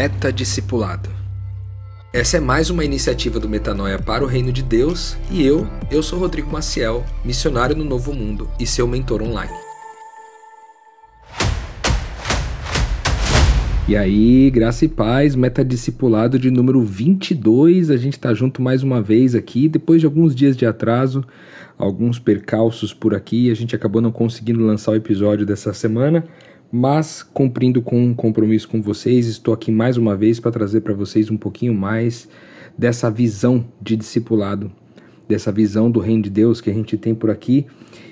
Metadiscipulado. 0.00 1.10
Essa 2.10 2.38
é 2.38 2.40
mais 2.40 2.70
uma 2.70 2.82
iniciativa 2.82 3.38
do 3.38 3.46
Metanoia 3.46 3.98
para 3.98 4.24
o 4.24 4.26
Reino 4.26 4.50
de 4.50 4.62
Deus 4.62 5.14
e 5.30 5.44
eu, 5.44 5.66
eu 5.90 6.02
sou 6.02 6.18
Rodrigo 6.18 6.50
Maciel, 6.50 7.04
missionário 7.22 7.76
no 7.76 7.84
Novo 7.84 8.14
Mundo 8.14 8.48
e 8.58 8.66
seu 8.66 8.88
mentor 8.88 9.20
online. 9.20 9.52
E 13.86 13.94
aí, 13.94 14.50
graça 14.50 14.86
e 14.86 14.88
paz, 14.88 15.34
metadiscipulado 15.34 16.38
de 16.38 16.50
número 16.50 16.80
22. 16.80 17.90
A 17.90 17.98
gente 17.98 18.14
está 18.14 18.32
junto 18.32 18.62
mais 18.62 18.82
uma 18.82 19.02
vez 19.02 19.34
aqui, 19.34 19.68
depois 19.68 20.00
de 20.00 20.06
alguns 20.06 20.34
dias 20.34 20.56
de 20.56 20.64
atraso, 20.64 21.22
alguns 21.76 22.18
percalços 22.18 22.94
por 22.94 23.14
aqui, 23.14 23.50
a 23.50 23.54
gente 23.54 23.76
acabou 23.76 24.00
não 24.00 24.10
conseguindo 24.10 24.64
lançar 24.64 24.92
o 24.92 24.96
episódio 24.96 25.44
dessa 25.44 25.74
semana, 25.74 26.24
mas 26.70 27.22
cumprindo 27.22 27.82
com 27.82 28.00
um 28.00 28.14
compromisso 28.14 28.68
com 28.68 28.80
vocês, 28.80 29.26
estou 29.26 29.52
aqui 29.52 29.72
mais 29.72 29.96
uma 29.96 30.16
vez 30.16 30.38
para 30.38 30.52
trazer 30.52 30.82
para 30.82 30.94
vocês 30.94 31.30
um 31.30 31.36
pouquinho 31.36 31.74
mais 31.74 32.28
dessa 32.78 33.10
visão 33.10 33.64
de 33.80 33.96
discipulado, 33.96 34.70
dessa 35.28 35.50
visão 35.50 35.90
do 35.90 35.98
reino 35.98 36.22
de 36.22 36.30
Deus 36.30 36.60
que 36.60 36.70
a 36.70 36.72
gente 36.72 36.96
tem 36.96 37.14
por 37.14 37.30
aqui. 37.30 37.66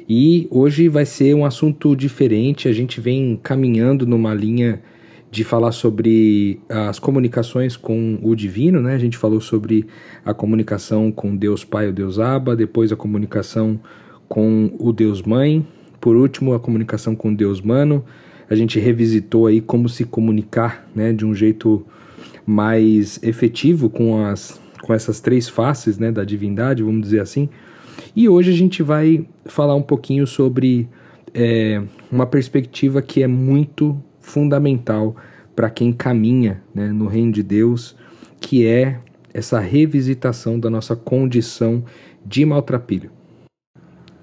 E 0.09 0.49
hoje 0.51 0.89
vai 0.89 1.05
ser 1.05 1.35
um 1.35 1.45
assunto 1.45 1.95
diferente, 1.95 2.67
a 2.69 2.73
gente 2.73 3.01
vem 3.01 3.39
caminhando 3.43 4.07
numa 4.07 4.35
linha 4.35 4.83
de 5.31 5.45
falar 5.45 5.73
sobre 5.73 6.59
as 6.69 6.99
comunicações 6.99 7.77
com 7.77 8.19
o 8.23 8.35
divino, 8.35 8.81
né? 8.81 8.95
A 8.95 8.99
gente 8.99 9.17
falou 9.17 9.41
sobre 9.41 9.87
a 10.25 10.33
comunicação 10.33 11.13
com 11.13 11.37
Deus 11.37 11.65
Pai, 11.65 11.89
o 11.89 11.93
Deus 11.93 12.19
Abba, 12.19 12.57
depois 12.57 12.91
a 12.91 12.97
comunicação 12.97 13.79
com 14.27 14.75
o 14.79 14.93
Deus 14.93 15.23
Mãe, 15.23 15.67
por 16.01 16.17
último 16.17 16.55
a 16.55 16.61
comunicação 16.61 17.15
com 17.15 17.33
Deus 17.33 17.61
Mano. 17.61 18.05
A 18.49 18.55
gente 18.55 18.79
revisitou 18.79 19.47
aí 19.47 19.61
como 19.61 19.89
se 19.89 20.05
comunicar, 20.05 20.89
né, 20.95 21.13
de 21.13 21.25
um 21.25 21.35
jeito 21.35 21.85
mais 22.47 23.21
efetivo 23.23 23.91
com 23.91 24.25
as 24.25 24.61
com 24.83 24.95
essas 24.95 25.21
três 25.21 25.49
faces, 25.49 25.99
né, 25.99 26.11
da 26.11 26.25
divindade, 26.25 26.83
vamos 26.83 27.03
dizer 27.03 27.21
assim. 27.21 27.49
E 28.17 28.29
hoje 28.29 28.51
a 28.51 28.55
gente 28.55 28.83
vai 28.83 29.27
falar 29.45 29.75
um 29.75 29.83
pouquinho 29.83 30.27
sobre 30.27 30.89
é, 31.35 31.83
uma 32.11 32.25
perspectiva 32.25 33.03
que 33.03 33.23
é 33.23 33.27
muito 33.27 34.01
fundamental 34.21 35.15
para 35.55 35.69
quem 35.69 35.93
caminha 35.93 36.63
né, 36.75 36.89
no 36.89 37.07
reino 37.07 37.33
de 37.33 37.43
Deus, 37.43 37.97
que 38.41 38.67
é 38.67 38.99
essa 39.35 39.59
revisitação 39.61 40.59
da 40.59 40.71
nossa 40.71 40.97
condição 40.97 41.85
de 42.25 42.45
maltrapilho. 42.45 43.11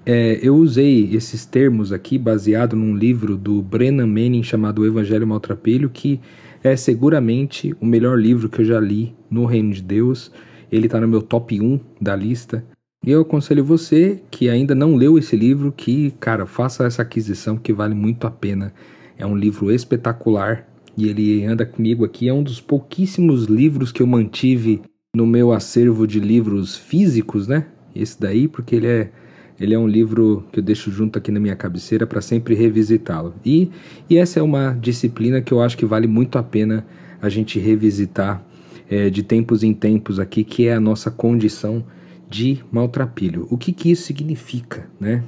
É, 0.08 0.38
eu 0.40 0.54
usei 0.54 1.12
esses 1.16 1.44
termos 1.44 1.92
aqui 1.92 2.16
baseado 2.16 2.76
num 2.76 2.94
livro 2.96 3.36
do 3.36 3.60
Brennan 3.60 4.06
Manning 4.06 4.44
chamado 4.44 4.86
Evangelho 4.86 5.26
Maltrapilho, 5.26 5.90
que 5.90 6.20
é 6.62 6.76
seguramente 6.76 7.74
o 7.80 7.84
melhor 7.84 8.16
livro 8.16 8.48
que 8.48 8.60
eu 8.60 8.64
já 8.64 8.78
li 8.78 9.12
no 9.28 9.46
Reino 9.46 9.72
de 9.72 9.82
Deus. 9.82 10.30
Ele 10.70 10.86
está 10.86 11.00
no 11.00 11.08
meu 11.08 11.20
top 11.20 11.60
1 11.60 11.80
da 12.00 12.14
lista. 12.14 12.64
E 13.04 13.10
eu 13.10 13.22
aconselho 13.22 13.64
você 13.64 14.22
que 14.30 14.48
ainda 14.48 14.76
não 14.76 14.94
leu 14.94 15.18
esse 15.18 15.34
livro 15.34 15.72
que, 15.76 16.12
cara, 16.20 16.46
faça 16.46 16.84
essa 16.84 17.02
aquisição 17.02 17.56
que 17.56 17.72
vale 17.72 17.94
muito 17.94 18.28
a 18.28 18.30
pena. 18.30 18.72
É 19.18 19.26
um 19.26 19.36
livro 19.36 19.72
espetacular 19.72 20.68
e 20.96 21.08
ele 21.08 21.44
anda 21.44 21.66
comigo 21.66 22.04
aqui. 22.04 22.28
É 22.28 22.32
um 22.32 22.44
dos 22.44 22.60
pouquíssimos 22.60 23.46
livros 23.46 23.90
que 23.90 24.02
eu 24.02 24.06
mantive 24.06 24.82
no 25.14 25.26
meu 25.26 25.52
acervo 25.52 26.06
de 26.06 26.20
livros 26.20 26.76
físicos, 26.76 27.48
né? 27.48 27.66
Esse 27.92 28.20
daí, 28.20 28.46
porque 28.46 28.76
ele 28.76 28.86
é, 28.86 29.10
ele 29.58 29.74
é 29.74 29.78
um 29.78 29.88
livro 29.88 30.44
que 30.52 30.58
eu 30.58 30.62
deixo 30.62 30.90
junto 30.90 31.18
aqui 31.18 31.30
na 31.30 31.40
minha 31.40 31.56
cabeceira 31.56 32.06
para 32.06 32.20
sempre 32.20 32.54
revisitá-lo. 32.54 33.34
E, 33.44 33.70
e 34.08 34.16
essa 34.16 34.38
é 34.38 34.42
uma 34.42 34.72
disciplina 34.72 35.40
que 35.40 35.52
eu 35.52 35.62
acho 35.62 35.76
que 35.76 35.86
vale 35.86 36.06
muito 36.06 36.38
a 36.38 36.42
pena 36.42 36.86
a 37.20 37.28
gente 37.28 37.58
revisitar 37.58 38.44
é, 38.88 39.08
de 39.08 39.22
tempos 39.22 39.62
em 39.62 39.72
tempos 39.72 40.20
aqui, 40.20 40.44
que 40.44 40.66
é 40.68 40.74
a 40.74 40.80
nossa 40.80 41.10
condição 41.10 41.84
de 42.28 42.62
maltrapilho. 42.70 43.46
O 43.50 43.56
que, 43.56 43.72
que 43.72 43.90
isso 43.90 44.04
significa, 44.04 44.88
né? 45.00 45.24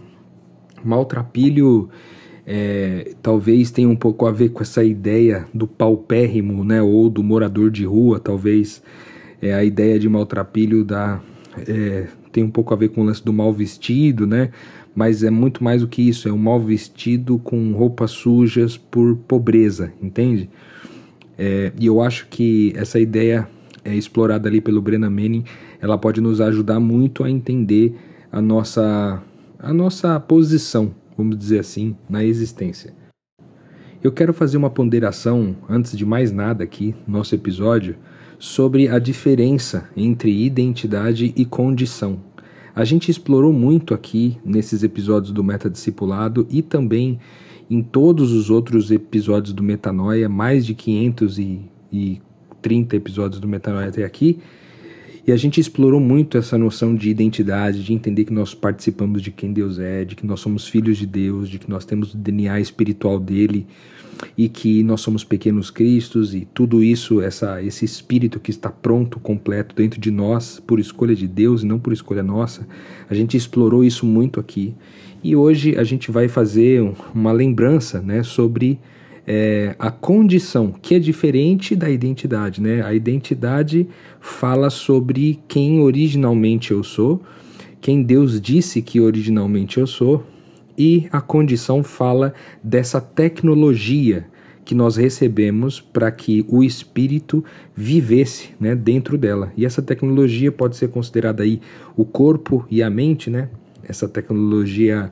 Maltrapilho 0.85 1.89
é, 2.47 3.15
talvez 3.21 3.71
tenha 3.71 3.89
um 3.89 3.97
pouco 3.97 4.27
a 4.27 4.33
ver 4.33 4.51
com 4.51 4.63
essa 4.63 4.83
ideia 4.83 5.47
do 5.53 5.67
paupérrimo, 5.67 6.65
né, 6.65 6.81
ou 6.81 7.11
do 7.11 7.23
morador 7.23 7.71
de 7.71 7.85
rua, 7.85 8.19
talvez 8.19 8.83
é, 9.43 9.53
a 9.53 9.63
ideia 9.63 9.99
de 9.99 10.09
maltrapilho 10.09 10.83
da, 10.83 11.21
é, 11.67 12.07
tem 12.39 12.45
um 12.45 12.51
pouco 12.51 12.73
a 12.73 12.77
ver 12.77 12.89
com 12.89 13.03
o 13.03 13.05
lance 13.05 13.25
do 13.25 13.33
mal 13.33 13.53
vestido, 13.53 14.27
né, 14.27 14.51
mas 14.95 15.23
é 15.23 15.31
muito 15.31 15.63
mais 15.63 15.83
do 15.83 15.89
que 15.89 16.03
isso, 16.03 16.29
é 16.29 16.33
um 16.33 16.39
mal 16.39 16.61
vestido 16.61 17.39
com 17.39 17.73
roupas 17.73 18.11
sujas 18.11 18.77
por 18.77 19.17
pobreza, 19.17 19.93
entende? 20.03 20.49
É, 21.37 21.73
e 21.79 21.87
eu 21.87 22.01
acho 22.01 22.27
que 22.29 22.73
essa 22.77 22.99
ideia 22.99 23.49
é 23.85 23.95
explorada 23.95 24.49
ali 24.49 24.61
pelo 24.61 24.83
Brennan 24.83 25.11
Manning, 25.11 25.45
ela 25.81 25.97
pode 25.97 26.21
nos 26.21 26.41
ajudar 26.41 26.81
muito 26.81 27.23
a 27.23 27.31
entender 27.31 27.95
a 28.31 28.43
nossa, 28.43 29.23
a 29.59 29.73
nossa 29.73 30.19
posição 30.21 30.93
vamos 31.19 31.37
dizer 31.37 31.59
assim, 31.59 31.97
na 32.09 32.25
existência. 32.25 32.95
Eu 34.01 34.13
quero 34.13 34.33
fazer 34.33 34.57
uma 34.57 34.71
ponderação, 34.71 35.57
antes 35.69 35.99
de 35.99 36.07
mais 36.07 36.31
nada 36.31 36.63
aqui, 36.63 36.95
no 37.05 37.19
nosso 37.19 37.35
episódio, 37.35 37.97
sobre 38.39 38.87
a 38.89 39.01
diferença 39.01 39.91
entre 39.97 40.31
identidade 40.31 41.35
e 41.37 41.45
condição. 41.45 42.28
A 42.79 42.85
gente 42.85 43.11
explorou 43.11 43.53
muito 43.53 43.93
aqui 43.93 44.39
nesses 44.45 44.85
episódios 44.85 45.33
do 45.33 45.43
Metadiscipulado 45.43 46.47
e 46.49 46.63
também 46.63 47.19
em 47.69 47.83
todos 47.83 48.31
os 48.31 48.51
outros 48.51 48.93
episódios 48.93 49.53
do 49.53 49.65
Metanoia, 49.65 50.29
mais 50.29 50.65
de 50.65 50.75
530 50.75 52.95
episódios 52.95 53.41
do 53.41 53.49
Metanoia 53.49 53.89
até 53.89 54.05
aqui, 54.05 54.39
e 55.27 55.33
a 55.33 55.37
gente 55.37 55.61
explorou 55.61 55.99
muito 55.99 56.39
essa 56.39 56.57
noção 56.57 56.95
de 56.95 57.11
identidade, 57.11 57.83
de 57.83 57.93
entender 57.93 58.25
que 58.25 58.33
nós 58.33 58.55
participamos 58.55 59.23
de 59.23 59.33
quem 59.33 59.53
Deus 59.53 59.81
é, 59.81 60.05
de 60.05 60.15
que 60.15 60.25
nós 60.25 60.39
somos 60.39 60.69
filhos 60.69 60.99
de 60.99 61.07
Deus, 61.07 61.49
de 61.49 61.59
que 61.59 61.69
nós 61.69 61.85
temos 61.85 62.15
o 62.15 62.17
DNA 62.17 62.61
espiritual 62.61 63.19
dele 63.19 63.67
e 64.37 64.49
que 64.49 64.83
nós 64.83 65.01
somos 65.01 65.25
pequenos 65.25 65.71
cristos 65.71 66.35
e 66.35 66.47
tudo 66.53 66.83
isso, 66.83 67.21
essa, 67.21 67.63
esse 67.63 67.85
espírito 67.85 68.41
que 68.41 68.51
está 68.51 68.71
pronto, 68.71 69.21
completo 69.21 69.75
dentro 69.75 70.01
de 70.01 70.11
nós 70.11 70.61
por 70.67 70.79
escolha 70.79 71.15
de 71.15 71.27
Deus 71.27 71.63
e 71.63 71.67
não 71.67 71.79
por 71.79 71.93
escolha 71.93 72.23
nossa. 72.23 72.67
A 73.09 73.15
gente 73.15 73.37
explorou 73.37 73.85
isso 73.85 74.07
muito 74.07 74.39
aqui. 74.41 74.75
E 75.23 75.35
hoje 75.35 75.77
a 75.77 75.85
gente 75.85 76.11
vai 76.11 76.29
fazer 76.29 76.83
uma 77.15 77.33
lembrança 77.33 78.01
né, 78.01 78.23
sobre 78.23 78.79
é, 79.27 79.75
a 79.79 79.91
condição, 79.91 80.73
que 80.81 80.95
é 80.95 80.99
diferente 80.99 81.77
da 81.77 81.91
identidade. 81.91 82.63
Né? 82.63 82.83
A 82.83 82.95
identidade 82.95 83.87
fala 84.21 84.71
sobre 84.71 85.39
quem 85.47 85.81
originalmente 85.81 86.71
eu 86.71 86.83
sou, 86.83 87.23
quem 87.81 88.03
Deus 88.03 88.41
disse 88.41 88.81
que 88.81 89.01
originalmente 89.01 89.79
eu 89.79 89.87
sou, 89.87 90.25
e 90.79 91.09
a 91.11 91.21
condição 91.21 91.83
fala 91.83 92.33
dessa 92.63 93.01
tecnologia 93.01 94.27
que 94.65 94.75
nós 94.75 94.97
recebemos 94.97 95.81
para 95.81 96.11
que 96.13 96.45
o 96.47 96.63
espírito 96.63 97.45
vivesse 97.75 98.51
né, 98.61 98.77
dentro 98.77 99.19
dela. 99.19 99.51
E 99.57 99.65
essa 99.65 99.83
tecnologia 99.83 100.53
pode 100.53 100.77
ser 100.77 100.89
considerada 100.89 101.43
aí 101.43 101.61
o 101.97 102.05
corpo 102.05 102.67
e 102.71 102.83
a 102.83 102.91
mente, 102.91 103.31
né? 103.31 103.49
Essa 103.83 104.07
tecnologia 104.07 105.11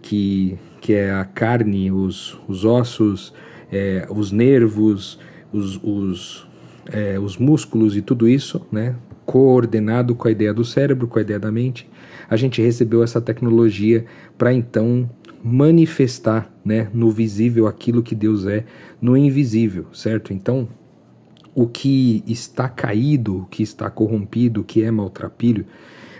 que, 0.00 0.58
que 0.80 0.94
é 0.94 1.12
a 1.12 1.24
carne, 1.24 1.92
os, 1.92 2.38
os 2.48 2.64
ossos, 2.64 3.34
é, 3.70 4.06
os 4.10 4.32
nervos, 4.32 5.18
os, 5.52 5.78
os, 5.82 6.46
é, 6.90 7.18
os 7.18 7.36
músculos 7.36 7.96
e 7.96 8.02
tudo 8.02 8.28
isso, 8.28 8.66
né, 8.72 8.94
coordenado 9.26 10.14
com 10.14 10.28
a 10.28 10.30
ideia 10.30 10.52
do 10.52 10.64
cérebro, 10.64 11.06
com 11.06 11.18
a 11.18 11.22
ideia 11.22 11.38
da 11.38 11.52
mente, 11.52 11.88
a 12.34 12.36
gente 12.36 12.60
recebeu 12.60 13.02
essa 13.02 13.20
tecnologia 13.20 14.04
para 14.36 14.52
então 14.52 15.08
manifestar 15.42 16.52
né, 16.64 16.88
no 16.92 17.10
visível 17.10 17.66
aquilo 17.66 18.02
que 18.02 18.14
Deus 18.14 18.46
é 18.46 18.64
no 19.00 19.16
invisível, 19.16 19.86
certo? 19.92 20.32
Então, 20.32 20.68
o 21.54 21.68
que 21.68 22.24
está 22.26 22.68
caído, 22.68 23.42
o 23.42 23.46
que 23.46 23.62
está 23.62 23.88
corrompido, 23.88 24.62
o 24.62 24.64
que 24.64 24.82
é 24.82 24.90
maltrapilho, 24.90 25.64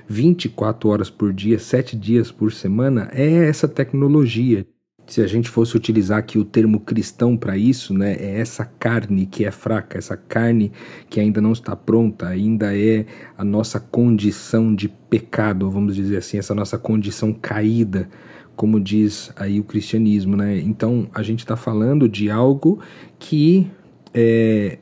24 0.06 0.88
horas 0.88 1.10
por 1.10 1.32
dia, 1.32 1.58
7 1.58 1.96
dias 1.96 2.30
por 2.30 2.52
semana, 2.52 3.08
é 3.12 3.46
essa 3.48 3.66
tecnologia 3.66 4.66
se 5.06 5.20
a 5.20 5.26
gente 5.26 5.48
fosse 5.48 5.76
utilizar 5.76 6.18
aqui 6.18 6.38
o 6.38 6.44
termo 6.44 6.80
cristão 6.80 7.36
para 7.36 7.56
isso, 7.56 7.92
né, 7.92 8.16
é 8.18 8.40
essa 8.40 8.64
carne 8.64 9.26
que 9.26 9.44
é 9.44 9.50
fraca, 9.50 9.98
essa 9.98 10.16
carne 10.16 10.72
que 11.10 11.20
ainda 11.20 11.40
não 11.40 11.52
está 11.52 11.76
pronta, 11.76 12.26
ainda 12.26 12.76
é 12.76 13.04
a 13.36 13.44
nossa 13.44 13.78
condição 13.78 14.74
de 14.74 14.88
pecado, 14.88 15.70
vamos 15.70 15.94
dizer 15.94 16.16
assim, 16.16 16.38
essa 16.38 16.54
nossa 16.54 16.78
condição 16.78 17.32
caída, 17.32 18.08
como 18.56 18.80
diz 18.80 19.30
aí 19.36 19.60
o 19.60 19.64
cristianismo, 19.64 20.36
né? 20.36 20.58
Então 20.58 21.08
a 21.12 21.22
gente 21.22 21.40
está 21.40 21.56
falando 21.56 22.08
de 22.08 22.30
algo 22.30 22.80
que 23.18 23.70
é, 24.12 24.78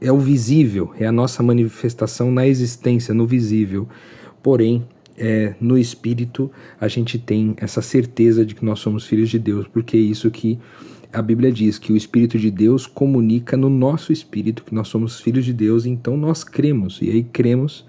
é 0.00 0.10
o 0.10 0.18
visível, 0.18 0.92
é 0.98 1.06
a 1.06 1.12
nossa 1.12 1.42
manifestação 1.42 2.32
na 2.32 2.46
existência, 2.46 3.14
no 3.14 3.26
visível. 3.26 3.86
Porém, 4.42 4.86
é, 5.20 5.54
no 5.60 5.76
espírito 5.76 6.50
a 6.80 6.88
gente 6.88 7.18
tem 7.18 7.54
essa 7.58 7.82
certeza 7.82 8.44
de 8.44 8.54
que 8.54 8.64
nós 8.64 8.80
somos 8.80 9.06
filhos 9.06 9.28
de 9.28 9.38
Deus, 9.38 9.68
porque 9.68 9.96
é 9.96 10.00
isso 10.00 10.30
que 10.30 10.58
a 11.12 11.20
Bíblia 11.20 11.52
diz 11.52 11.78
que 11.78 11.92
o 11.92 11.96
Espírito 11.96 12.38
de 12.38 12.50
Deus 12.50 12.86
comunica 12.86 13.56
no 13.56 13.68
nosso 13.68 14.12
espírito 14.12 14.64
que 14.64 14.74
nós 14.74 14.88
somos 14.88 15.20
filhos 15.20 15.44
de 15.44 15.52
Deus, 15.52 15.84
então 15.84 16.16
nós 16.16 16.42
cremos, 16.44 17.00
e 17.02 17.10
aí 17.10 17.22
cremos. 17.24 17.84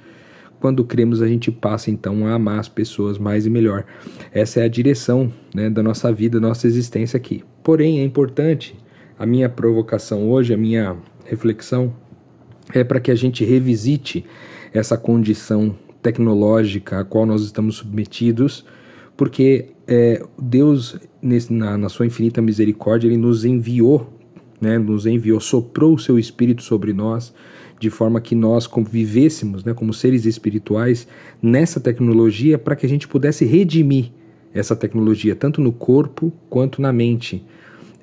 Quando 0.60 0.83
cremos, 0.83 1.22
a 1.22 1.28
gente 1.28 1.51
passa 1.51 1.89
então 1.89 2.28
a 2.28 2.33
amar 2.33 2.60
as 2.60 2.68
pessoas 2.68 3.18
mais 3.18 3.48
e 3.48 3.50
melhor. 3.50 3.84
Essa 4.31 4.60
é 4.60 4.63
a 4.63 4.68
direção 4.68 5.31
né, 5.56 5.72
da 5.72 5.81
nossa 5.81 6.12
vida, 6.12 6.39
da 6.39 6.48
nossa 6.48 6.68
existência 6.68 7.18
aqui. 7.18 7.44
Porém, 7.63 8.00
é 8.00 8.04
importante, 8.04 8.75
a 9.18 9.25
minha 9.25 9.50
provocação 9.50 10.30
hoje, 10.30 10.54
a 10.54 10.57
minha 10.57 10.98
reflexão, 11.25 11.94
é 12.74 12.84
para 12.84 13.00
que 13.00 13.10
a 13.10 13.16
gente 13.16 13.44
revisite 13.44 14.24
essa 14.72 14.98
condição 14.98 15.75
tecnológica 16.01 17.00
a 17.00 17.03
qual 17.03 17.25
nós 17.25 17.44
estamos 17.44 17.75
submetidos, 17.75 18.65
porque 19.15 19.69
é, 19.88 20.24
Deus, 20.42 20.98
nesse, 21.21 21.53
na, 21.53 21.77
na, 21.77 21.89
sua 21.89 22.06
infinita 22.06 22.42
misericórdia, 22.42 23.07
Ele 23.07 23.18
nos 23.18 23.45
enviou, 23.45 24.12
né, 24.59 24.77
nos 24.77 25.06
enviou, 25.06 25.39
soprou 25.39 25.95
o 25.95 26.00
seu 26.00 26.18
Espírito 26.18 26.63
sobre 26.63 26.94
nós, 26.94 27.33
de 27.80 27.89
forma 27.89 28.21
que 28.21 28.36
nós 28.36 28.68
convivêssemos 28.68 29.63
né, 29.63 29.74
como 29.74 29.92
seres 29.94 30.25
espirituais 30.25 31.07
nessa 31.42 31.80
tecnologia 31.80 32.57
para 32.57 32.75
que 32.75 32.86
a 32.86 32.89
gente 32.89 33.07
pudesse 33.07 33.44
redimir 33.44 34.12
essa 34.53 34.75
tecnologia, 34.75 35.36
tanto 35.36 35.62
no 35.62 35.71
corpo 35.71 36.31
quanto 36.50 36.81
na 36.81 36.94
mente. 36.94 37.44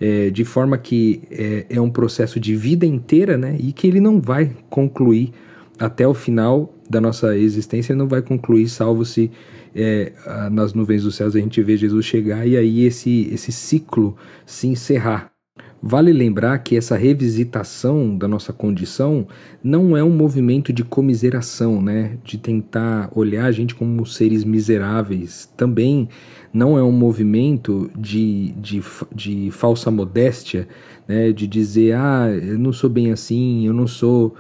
É, 0.00 0.30
de 0.30 0.44
forma 0.44 0.78
que 0.78 1.22
é, 1.28 1.66
é 1.70 1.80
um 1.80 1.90
processo 1.90 2.38
de 2.38 2.54
vida 2.54 2.86
inteira 2.86 3.36
né, 3.36 3.56
e 3.58 3.72
que 3.72 3.84
ele 3.84 3.98
não 3.98 4.20
vai 4.20 4.52
concluir 4.70 5.32
até 5.76 6.06
o 6.06 6.14
final 6.14 6.72
da 6.88 7.00
nossa 7.00 7.36
existência 7.36 7.94
não 7.94 8.08
vai 8.08 8.22
concluir, 8.22 8.68
salvo 8.68 9.04
se 9.04 9.30
é, 9.74 10.12
nas 10.50 10.72
nuvens 10.72 11.02
dos 11.02 11.14
céus 11.14 11.36
a 11.36 11.38
gente 11.38 11.62
vê 11.62 11.76
Jesus 11.76 12.04
chegar 12.04 12.46
e 12.46 12.56
aí 12.56 12.84
esse, 12.84 13.28
esse 13.32 13.52
ciclo 13.52 14.16
se 14.46 14.66
encerrar. 14.66 15.30
Vale 15.80 16.12
lembrar 16.12 16.58
que 16.58 16.76
essa 16.76 16.96
revisitação 16.96 18.16
da 18.16 18.26
nossa 18.26 18.52
condição 18.52 19.28
não 19.62 19.96
é 19.96 20.02
um 20.02 20.10
movimento 20.10 20.72
de 20.72 20.82
comiseração, 20.82 21.80
né? 21.80 22.18
de 22.24 22.36
tentar 22.36 23.08
olhar 23.14 23.44
a 23.44 23.52
gente 23.52 23.76
como 23.76 24.04
seres 24.04 24.42
miseráveis. 24.42 25.48
Também 25.56 26.08
não 26.52 26.76
é 26.76 26.82
um 26.82 26.90
movimento 26.90 27.88
de, 27.96 28.50
de, 28.56 28.82
de 29.14 29.50
falsa 29.52 29.88
modéstia, 29.88 30.66
né? 31.06 31.30
de 31.30 31.46
dizer, 31.46 31.94
ah, 31.94 32.26
eu 32.28 32.58
não 32.58 32.72
sou 32.72 32.90
bem 32.90 33.12
assim, 33.12 33.64
eu 33.64 33.72
não 33.72 33.86
sou 33.86 34.34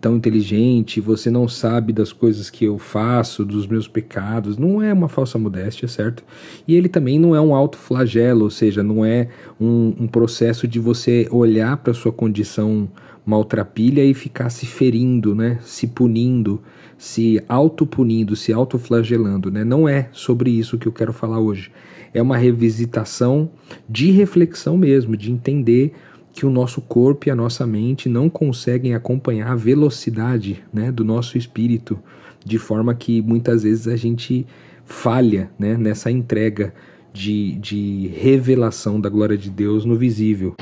tão 0.00 0.16
inteligente, 0.16 1.00
você 1.00 1.30
não 1.30 1.48
sabe 1.48 1.92
das 1.92 2.12
coisas 2.12 2.50
que 2.50 2.64
eu 2.64 2.78
faço, 2.78 3.44
dos 3.44 3.66
meus 3.66 3.88
pecados. 3.88 4.56
Não 4.58 4.82
é 4.82 4.92
uma 4.92 5.08
falsa 5.08 5.38
modéstia, 5.38 5.88
certo? 5.88 6.22
E 6.66 6.74
ele 6.74 6.88
também 6.88 7.18
não 7.18 7.34
é 7.34 7.40
um 7.40 7.54
alto 7.54 7.78
flagelo, 7.78 8.44
ou 8.44 8.50
seja, 8.50 8.82
não 8.82 9.04
é 9.04 9.28
um, 9.60 9.94
um 10.00 10.06
processo 10.06 10.68
de 10.68 10.78
você 10.78 11.26
olhar 11.30 11.76
para 11.78 11.94
sua 11.94 12.12
condição 12.12 12.88
maltrapilha 13.24 14.02
e 14.04 14.14
ficar 14.14 14.48
se 14.48 14.64
ferindo, 14.64 15.34
né? 15.34 15.58
Se 15.62 15.86
punindo, 15.86 16.62
se 16.96 17.42
autopunindo, 17.48 18.34
se 18.34 18.52
autoflagelando, 18.52 19.50
né? 19.50 19.64
Não 19.64 19.88
é 19.88 20.08
sobre 20.12 20.50
isso 20.50 20.78
que 20.78 20.88
eu 20.88 20.92
quero 20.92 21.12
falar 21.12 21.38
hoje. 21.38 21.70
É 22.14 22.22
uma 22.22 22.38
revisitação 22.38 23.50
de 23.88 24.10
reflexão 24.10 24.78
mesmo, 24.78 25.14
de 25.14 25.30
entender 25.30 25.92
que 26.32 26.46
o 26.46 26.50
nosso 26.50 26.80
corpo 26.80 27.28
e 27.28 27.30
a 27.30 27.34
nossa 27.34 27.66
mente 27.66 28.08
não 28.08 28.28
conseguem 28.28 28.94
acompanhar 28.94 29.50
a 29.50 29.56
velocidade 29.56 30.62
né, 30.72 30.92
do 30.92 31.04
nosso 31.04 31.36
espírito, 31.36 31.98
de 32.44 32.58
forma 32.58 32.94
que 32.94 33.20
muitas 33.20 33.62
vezes 33.62 33.88
a 33.88 33.96
gente 33.96 34.46
falha 34.84 35.50
né, 35.58 35.76
nessa 35.76 36.10
entrega 36.10 36.72
de, 37.12 37.52
de 37.56 38.10
revelação 38.16 39.00
da 39.00 39.08
glória 39.08 39.36
de 39.36 39.50
Deus 39.50 39.84
no 39.84 39.96
visível. 39.96 40.54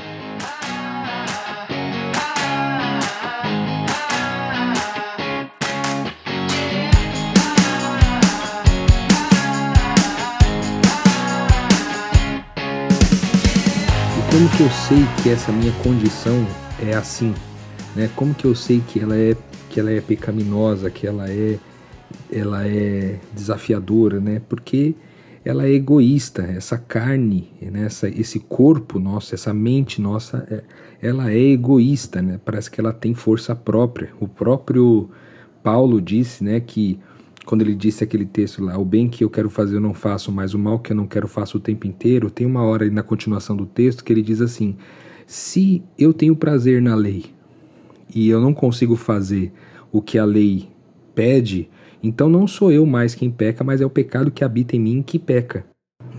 Que 14.57 14.63
eu 14.63 14.71
sei 14.71 15.05
que 15.21 15.29
essa 15.29 15.51
minha 15.51 15.71
condição 15.83 16.43
é 16.81 16.95
assim? 16.95 17.31
Né? 17.95 18.09
Como 18.15 18.33
que 18.33 18.45
eu 18.45 18.55
sei 18.55 18.81
que 18.87 18.99
ela 18.99 19.15
é 19.15 19.37
que 19.69 19.79
ela 19.79 19.91
é 19.91 20.01
pecaminosa, 20.01 20.89
que 20.89 21.05
ela 21.05 21.29
é 21.29 21.59
ela 22.33 22.67
é 22.67 23.19
desafiadora, 23.35 24.19
né? 24.19 24.41
Porque 24.49 24.95
ela 25.45 25.67
é 25.67 25.71
egoísta, 25.71 26.41
essa 26.41 26.75
carne, 26.75 27.51
né? 27.61 27.85
essa, 27.85 28.09
esse 28.09 28.39
corpo 28.39 28.97
nosso, 28.97 29.35
essa 29.35 29.53
mente 29.53 30.01
nossa, 30.01 30.47
é, 30.49 30.63
ela 31.07 31.31
é 31.31 31.37
egoísta, 31.37 32.19
né? 32.23 32.39
Parece 32.43 32.71
que 32.71 32.81
ela 32.81 32.91
tem 32.91 33.13
força 33.13 33.55
própria. 33.55 34.09
O 34.19 34.27
próprio 34.27 35.07
Paulo 35.61 36.01
disse, 36.01 36.43
né, 36.43 36.59
que 36.59 36.99
quando 37.47 37.61
ele 37.61 37.73
disse 37.73 38.03
aquele 38.03 38.25
texto 38.25 38.61
lá, 38.61 38.77
o 38.77 38.83
bem 38.83 39.07
que 39.07 39.23
eu 39.23 39.29
quero 39.29 39.49
fazer 39.49 39.77
eu 39.77 39.81
não 39.81 39.93
faço, 39.93 40.33
mas 40.33 40.53
o 40.53 40.59
mal 40.59 40.79
que 40.79 40.91
eu 40.91 40.95
não 40.95 41.07
quero 41.07 41.29
faço 41.29 41.57
o 41.57 41.61
tempo 41.61 41.87
inteiro, 41.87 42.29
tem 42.29 42.45
uma 42.45 42.61
hora 42.61 42.89
na 42.91 43.01
continuação 43.01 43.55
do 43.55 43.65
texto 43.65 44.03
que 44.03 44.11
ele 44.11 44.21
diz 44.21 44.41
assim: 44.41 44.75
se 45.25 45.81
eu 45.97 46.13
tenho 46.13 46.35
prazer 46.35 46.81
na 46.81 46.93
lei 46.93 47.27
e 48.13 48.27
eu 48.27 48.41
não 48.41 48.53
consigo 48.53 48.97
fazer 48.97 49.53
o 49.93 50.01
que 50.01 50.17
a 50.17 50.25
lei 50.25 50.67
pede, 51.15 51.69
então 52.03 52.27
não 52.27 52.45
sou 52.45 52.69
eu 52.69 52.85
mais 52.85 53.15
quem 53.15 53.31
peca, 53.31 53.63
mas 53.63 53.79
é 53.79 53.85
o 53.85 53.89
pecado 53.89 54.29
que 54.29 54.43
habita 54.43 54.75
em 54.75 54.79
mim 54.79 55.01
que 55.01 55.17
peca. 55.17 55.65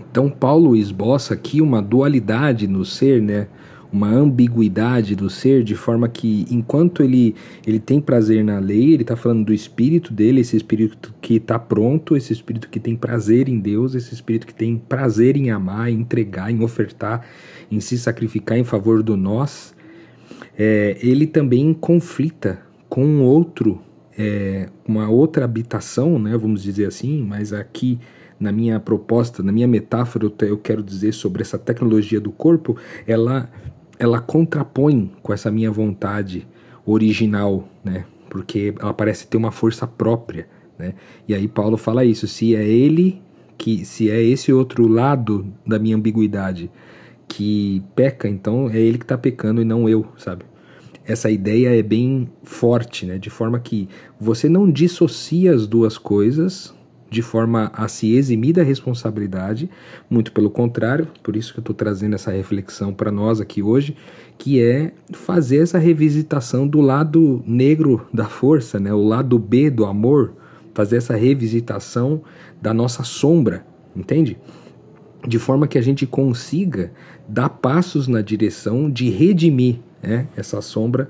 Então 0.09 0.31
Paulo 0.31 0.75
esboça 0.75 1.35
aqui 1.35 1.61
uma 1.61 1.79
dualidade 1.79 2.67
no 2.67 2.83
ser, 2.83 3.21
né? 3.21 3.47
Uma 3.91 4.07
ambiguidade 4.07 5.15
do 5.15 5.29
ser, 5.29 5.63
de 5.63 5.75
forma 5.75 6.07
que 6.07 6.45
enquanto 6.49 7.01
ele, 7.01 7.35
ele 7.65 7.79
tem 7.79 7.99
prazer 7.99 8.43
na 8.43 8.59
lei, 8.59 8.93
ele 8.93 9.01
está 9.01 9.15
falando 9.15 9.45
do 9.45 9.53
espírito 9.53 10.13
dele, 10.13 10.41
esse 10.41 10.55
espírito 10.55 11.13
que 11.19 11.35
está 11.35 11.57
pronto, 11.57 12.15
esse 12.15 12.31
espírito 12.31 12.69
que 12.69 12.79
tem 12.79 12.95
prazer 12.95 13.49
em 13.49 13.59
Deus, 13.59 13.95
esse 13.95 14.13
espírito 14.13 14.45
que 14.45 14.53
tem 14.53 14.77
prazer 14.77 15.35
em 15.35 15.49
amar, 15.49 15.89
em 15.89 15.99
entregar, 15.99 16.51
em 16.51 16.63
ofertar, 16.63 17.25
em 17.71 17.79
se 17.79 17.97
sacrificar 17.97 18.57
em 18.57 18.63
favor 18.63 19.01
do 19.01 19.17
nós, 19.17 19.73
é, 20.57 20.97
ele 21.01 21.25
também 21.25 21.73
conflita 21.73 22.59
com 22.87 23.21
outro, 23.21 23.81
é, 24.17 24.69
uma 24.87 25.09
outra 25.09 25.45
habitação, 25.45 26.19
né, 26.19 26.37
vamos 26.37 26.61
dizer 26.61 26.85
assim, 26.85 27.23
mas 27.23 27.53
aqui 27.53 27.99
na 28.39 28.51
minha 28.51 28.79
proposta, 28.79 29.43
na 29.43 29.51
minha 29.51 29.67
metáfora, 29.67 30.31
eu 30.41 30.57
quero 30.57 30.81
dizer 30.81 31.13
sobre 31.13 31.41
essa 31.41 31.57
tecnologia 31.57 32.21
do 32.21 32.31
corpo, 32.31 32.77
ela 33.05 33.49
ela 33.99 34.21
contrapõe 34.21 35.11
com 35.21 35.33
essa 35.33 35.51
minha 35.51 35.69
vontade 35.69 36.47
original, 36.85 37.67
né? 37.83 38.05
Porque 38.29 38.73
ela 38.79 38.93
parece 38.93 39.27
ter 39.27 39.35
uma 39.35 39.51
força 39.51 39.85
própria, 39.85 40.47
né? 40.77 40.93
E 41.27 41.35
aí 41.35 41.47
Paulo 41.47 41.77
fala 41.77 42.05
isso, 42.05 42.25
se 42.25 42.55
é 42.55 42.65
ele 42.65 43.21
que 43.57 43.83
se 43.83 44.09
é 44.09 44.23
esse 44.23 44.53
outro 44.53 44.87
lado 44.87 45.45
da 45.67 45.77
minha 45.77 45.97
ambiguidade 45.97 46.71
que 47.27 47.83
peca, 47.93 48.27
então 48.27 48.69
é 48.69 48.79
ele 48.79 48.97
que 48.97 49.03
está 49.03 49.17
pecando 49.17 49.61
e 49.61 49.65
não 49.65 49.87
eu, 49.89 50.05
sabe? 50.17 50.45
Essa 51.05 51.29
ideia 51.29 51.77
é 51.77 51.83
bem 51.83 52.29
forte, 52.43 53.05
né? 53.05 53.17
De 53.17 53.29
forma 53.29 53.59
que 53.59 53.89
você 54.19 54.47
não 54.47 54.71
dissocia 54.71 55.53
as 55.53 55.67
duas 55.67 55.97
coisas, 55.97 56.73
de 57.09 57.21
forma 57.21 57.71
a 57.73 57.87
se 57.87 58.13
eximir 58.13 58.53
da 58.53 58.63
responsabilidade, 58.63 59.69
muito 60.09 60.31
pelo 60.31 60.49
contrário, 60.49 61.07
por 61.23 61.35
isso 61.35 61.53
que 61.53 61.59
eu 61.59 61.61
estou 61.61 61.75
trazendo 61.75 62.15
essa 62.15 62.31
reflexão 62.31 62.93
para 62.93 63.11
nós 63.11 63.41
aqui 63.41 63.63
hoje, 63.63 63.95
que 64.37 64.61
é 64.61 64.93
fazer 65.11 65.57
essa 65.57 65.77
revisitação 65.77 66.67
do 66.67 66.79
lado 66.81 67.43
negro 67.45 68.07
da 68.13 68.25
força, 68.25 68.79
né, 68.79 68.93
o 68.93 69.03
lado 69.03 69.39
B 69.39 69.69
do 69.69 69.85
amor, 69.85 70.33
fazer 70.73 70.97
essa 70.97 71.15
revisitação 71.15 72.21
da 72.61 72.73
nossa 72.73 73.03
sombra, 73.03 73.65
entende? 73.95 74.37
De 75.27 75.37
forma 75.37 75.67
que 75.67 75.77
a 75.77 75.81
gente 75.81 76.05
consiga 76.05 76.91
dar 77.27 77.49
passos 77.49 78.07
na 78.07 78.21
direção 78.21 78.89
de 78.89 79.09
redimir 79.09 79.79
né, 80.01 80.27
essa 80.37 80.61
sombra 80.61 81.09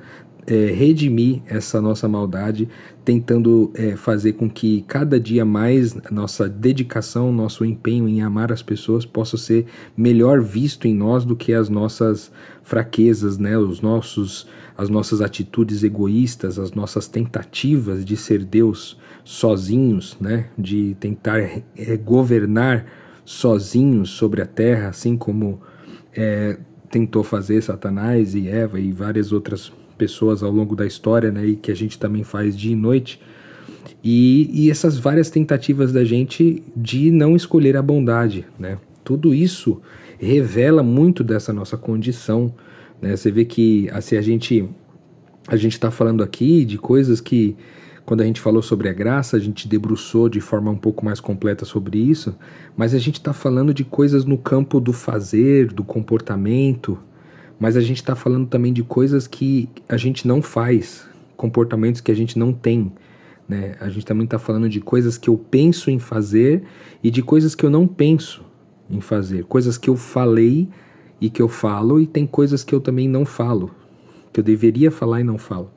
é, 0.50 0.72
redimir 0.72 1.44
essa 1.46 1.80
nossa 1.80 2.08
maldade, 2.08 2.68
tentando 3.06 3.72
é, 3.76 3.96
fazer 3.96 4.34
com 4.34 4.50
que 4.50 4.82
cada 4.88 5.20
dia 5.20 5.46
mais 5.46 5.96
nossa 6.10 6.50
dedicação, 6.50 7.32
nosso 7.32 7.64
empenho 7.64 8.10
em 8.10 8.24
amar 8.24 8.52
as 8.52 8.64
pessoas 8.64 9.06
possa 9.06 9.38
ser 9.38 9.68
melhor 9.96 10.42
visto 10.42 10.88
em 10.88 10.94
nós 10.96 11.24
do 11.24 11.36
que 11.36 11.54
as 11.54 11.70
nossas 11.70 12.32
fraquezas, 12.64 13.38
né? 13.38 13.60
Os 13.60 13.80
nossos, 13.80 14.48
as 14.76 14.90
nossas 14.90 15.22
atitudes 15.22 15.84
egoístas, 15.84 16.58
as 16.58 16.72
nossas 16.72 17.08
tentativas 17.08 18.04
de 18.04 18.18
ser 18.18 18.44
Deus 18.44 18.98
sozinhos, 19.24 20.18
né? 20.20 20.50
De 20.58 20.96
tentar 21.00 21.40
é, 21.42 21.64
governar 21.96 22.88
sozinhos 23.24 24.10
sobre 24.10 24.42
a 24.42 24.48
terra, 24.48 24.90
assim 24.90 25.16
como 25.16 25.62
é, 26.12 26.58
tentou 26.90 27.24
fazer 27.24 27.62
Satanás 27.62 28.34
e 28.34 28.48
Eva 28.48 28.80
e 28.80 28.92
várias 28.92 29.32
outras 29.32 29.72
pessoas 30.00 30.42
ao 30.42 30.50
longo 30.50 30.76
da 30.76 30.86
história, 30.86 31.30
né, 31.30 31.46
e 31.46 31.56
que 31.58 31.70
a 31.70 31.76
gente 31.76 32.00
também 32.00 32.24
faz 32.24 32.58
dia 32.58 32.72
e 32.72 32.76
noite. 32.76 33.20
E, 34.02 34.50
e 34.54 34.72
essas 34.72 34.98
várias 34.98 35.30
tentativas 35.30 35.92
da 35.92 36.06
gente 36.06 36.64
de 36.76 37.12
não 37.12 37.36
escolher 37.36 37.76
a 37.76 37.82
bondade, 37.82 38.46
né? 38.58 38.78
Tudo 39.04 39.34
isso 39.34 39.82
revela 40.18 40.82
muito 40.82 41.22
dessa 41.22 41.52
nossa 41.52 41.76
condição. 41.76 42.54
Né? 43.02 43.16
Você 43.16 43.30
vê 43.30 43.44
que 43.44 43.90
assim, 43.92 44.16
a 44.16 44.22
gente 44.22 44.70
a 45.48 45.58
gente 45.58 45.74
está 45.74 45.92
falando 45.92 46.24
aqui 46.24 46.64
de 46.64 46.78
coisas 46.78 47.20
que 47.20 47.58
quando 48.06 48.22
a 48.22 48.26
gente 48.26 48.40
falou 48.40 48.62
sobre 48.62 48.88
a 48.90 48.94
graça, 48.94 49.38
a 49.38 49.40
gente 49.40 49.68
debruçou 49.68 50.30
de 50.30 50.40
forma 50.40 50.72
um 50.72 50.78
pouco 50.78 51.04
mais 51.04 51.20
completa 51.20 51.66
sobre 51.66 51.98
isso, 52.00 52.36
mas 52.76 52.94
a 52.94 53.00
gente 53.00 53.16
está 53.16 53.34
falando 53.34 53.74
de 53.74 53.84
coisas 53.84 54.26
no 54.26 54.38
campo 54.38 54.80
do 54.80 54.94
fazer, 54.94 55.72
do 55.72 55.84
comportamento, 55.84 56.98
mas 57.60 57.76
a 57.76 57.82
gente 57.82 57.98
está 57.98 58.16
falando 58.16 58.48
também 58.48 58.72
de 58.72 58.84
coisas 58.84 59.28
que 59.28 59.68
a 59.88 59.98
gente 59.98 60.28
não 60.28 60.42
faz, 60.42 61.08
comportamentos 61.36 62.00
que 62.00 62.12
a 62.12 62.16
gente 62.16 62.40
não 62.40 62.54
tem. 62.54 62.92
Né? 63.48 63.76
A 63.80 63.90
gente 63.90 64.06
também 64.06 64.24
está 64.24 64.40
falando 64.40 64.70
de 64.70 64.80
coisas 64.80 65.18
que 65.18 65.30
eu 65.30 65.38
penso 65.38 65.92
em 65.92 66.00
fazer 66.00 66.64
e 67.04 67.12
de 67.12 67.22
coisas 67.22 67.54
que 67.56 67.66
eu 67.66 67.70
não 67.70 67.86
penso 67.86 68.44
em 68.90 69.02
fazer, 69.02 69.44
coisas 69.44 69.78
que 69.78 69.90
eu 69.90 69.98
falei 69.98 70.70
e 71.20 71.30
que 71.30 71.42
eu 71.42 71.50
falo, 71.50 72.00
e 72.00 72.08
tem 72.08 72.26
coisas 72.26 72.64
que 72.64 72.74
eu 72.74 72.80
também 72.80 73.08
não 73.10 73.26
falo, 73.26 73.72
que 74.32 74.40
eu 74.40 74.44
deveria 74.44 74.90
falar 74.90 75.20
e 75.20 75.24
não 75.24 75.38
falo. 75.38 75.70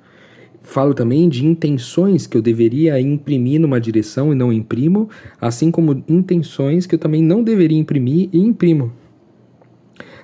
Falo 0.62 0.94
também 0.94 1.28
de 1.28 1.44
intenções 1.44 2.26
que 2.26 2.36
eu 2.36 2.42
deveria 2.42 3.00
imprimir 3.00 3.60
numa 3.60 3.80
direção 3.80 4.32
e 4.32 4.36
não 4.36 4.52
imprimo, 4.52 5.10
assim 5.40 5.72
como 5.72 6.04
intenções 6.08 6.86
que 6.86 6.94
eu 6.94 6.98
também 6.98 7.20
não 7.20 7.42
deveria 7.42 7.78
imprimir 7.78 8.28
e 8.32 8.38
imprimo. 8.38 8.92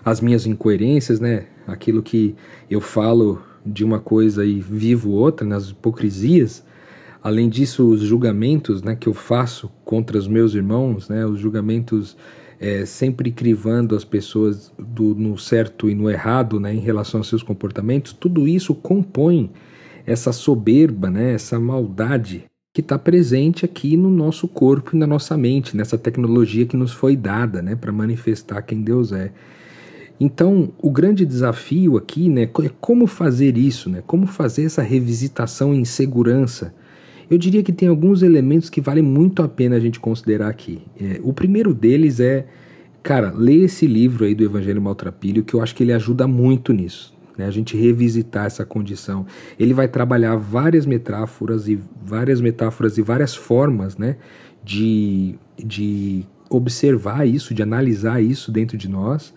As 0.09 0.21
minhas 0.21 0.47
incoerências, 0.47 1.21
né? 1.21 1.47
Aquilo 1.67 2.03
que 2.03 2.35
eu 2.71 2.81
falo 2.81 3.43
de 3.65 3.85
uma 3.85 3.99
coisa 3.99 4.45
e 4.45 4.59
vivo 4.59 5.11
outra, 5.11 5.47
nas 5.47 5.69
hipocrisias. 5.69 6.65
Além 7.23 7.49
disso, 7.49 7.87
os 7.87 8.01
julgamentos 8.01 8.83
né, 8.83 8.97
que 8.97 9.09
eu 9.09 9.13
faço 9.13 9.71
contra 9.85 10.17
os 10.17 10.27
meus 10.27 10.55
irmãos, 10.55 11.09
né, 11.09 11.27
os 11.27 11.39
julgamentos 11.39 12.17
é, 12.61 12.87
sempre 12.87 13.31
crivando 13.31 13.95
as 13.95 14.05
pessoas 14.05 14.73
do, 14.79 15.15
no 15.15 15.37
certo 15.37 15.91
e 15.91 15.95
no 15.95 16.09
errado 16.09 16.59
né, 16.59 16.73
em 16.73 16.81
relação 16.81 17.21
aos 17.21 17.29
seus 17.29 17.43
comportamentos, 17.43 18.13
tudo 18.13 18.49
isso 18.49 18.75
compõe 18.75 19.51
essa 20.07 20.33
soberba, 20.33 21.11
né, 21.11 21.35
essa 21.35 21.59
maldade 21.61 22.45
que 22.73 22.81
está 22.81 22.99
presente 22.99 23.65
aqui 23.65 23.97
no 23.97 24.09
nosso 24.09 24.47
corpo 24.47 24.95
e 24.95 24.99
na 24.99 25.07
nossa 25.07 25.37
mente, 25.37 25.77
nessa 25.77 25.99
tecnologia 25.99 26.65
que 26.65 26.77
nos 26.77 26.93
foi 26.93 27.17
dada 27.17 27.61
né, 27.61 27.75
para 27.75 27.93
manifestar 27.93 28.63
quem 28.63 28.81
Deus 28.81 29.13
é. 29.13 29.33
Então, 30.21 30.73
o 30.83 30.91
grande 30.91 31.25
desafio 31.25 31.97
aqui 31.97 32.29
né, 32.29 32.43
é 32.43 32.71
como 32.81 33.07
fazer 33.07 33.57
isso, 33.57 33.89
né, 33.89 34.03
como 34.07 34.27
fazer 34.27 34.65
essa 34.65 34.83
revisitação 34.83 35.73
em 35.75 35.85
segurança. 35.85 36.75
Eu 37.31 37.39
diria 37.39 37.63
que 37.63 37.73
tem 37.73 37.89
alguns 37.89 38.23
elementos 38.23 38.71
que 38.71 38.81
vale 38.81 39.03
muito 39.03 39.43
a 39.43 39.49
pena 39.49 39.77
a 39.77 39.81
gente 39.81 40.01
considerar 40.01 40.49
aqui. 40.49 40.83
É, 41.01 41.21
o 41.23 41.33
primeiro 41.33 41.75
deles 41.75 42.21
é, 42.21 42.47
cara, 43.03 43.33
ler 43.37 43.65
esse 43.65 43.87
livro 43.87 44.25
aí 44.25 44.35
do 44.35 44.43
Evangelho 44.43 44.81
Maltrapilho, 44.81 45.45
que 45.45 45.55
eu 45.55 45.61
acho 45.61 45.75
que 45.75 45.83
ele 45.83 45.93
ajuda 45.93 46.27
muito 46.27 46.73
nisso 46.73 47.19
né? 47.39 47.47
a 47.47 47.51
gente 47.51 47.77
revisitar 47.77 48.47
essa 48.47 48.67
condição. 48.67 49.25
Ele 49.59 49.73
vai 49.73 49.87
trabalhar 49.87 50.35
várias 50.37 50.85
metáforas 50.85 51.69
e 51.69 51.79
várias 52.05 52.41
metáforas 52.41 52.99
e 52.99 53.03
várias 53.03 53.35
formas 53.35 53.97
né? 53.97 54.17
de, 54.65 55.37
de 55.57 56.27
observar 56.51 57.27
isso, 57.27 57.55
de 57.55 57.63
analisar 57.63 58.21
isso 58.21 58.51
dentro 58.51 58.77
de 58.77 58.89
nós. 58.89 59.33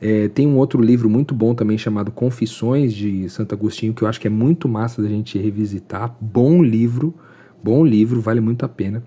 É, 0.00 0.28
tem 0.28 0.46
um 0.46 0.56
outro 0.56 0.80
livro 0.82 1.08
muito 1.08 1.34
bom 1.34 1.54
também 1.54 1.78
chamado 1.78 2.10
Confissões 2.10 2.92
de 2.92 3.28
Santo 3.28 3.54
Agostinho, 3.54 3.94
que 3.94 4.02
eu 4.02 4.08
acho 4.08 4.20
que 4.20 4.26
é 4.26 4.30
muito 4.30 4.68
massa 4.68 5.02
da 5.02 5.08
gente 5.08 5.38
revisitar. 5.38 6.14
Bom 6.20 6.62
livro, 6.62 7.14
bom 7.62 7.84
livro, 7.84 8.20
vale 8.20 8.40
muito 8.40 8.64
a 8.64 8.68
pena. 8.68 9.02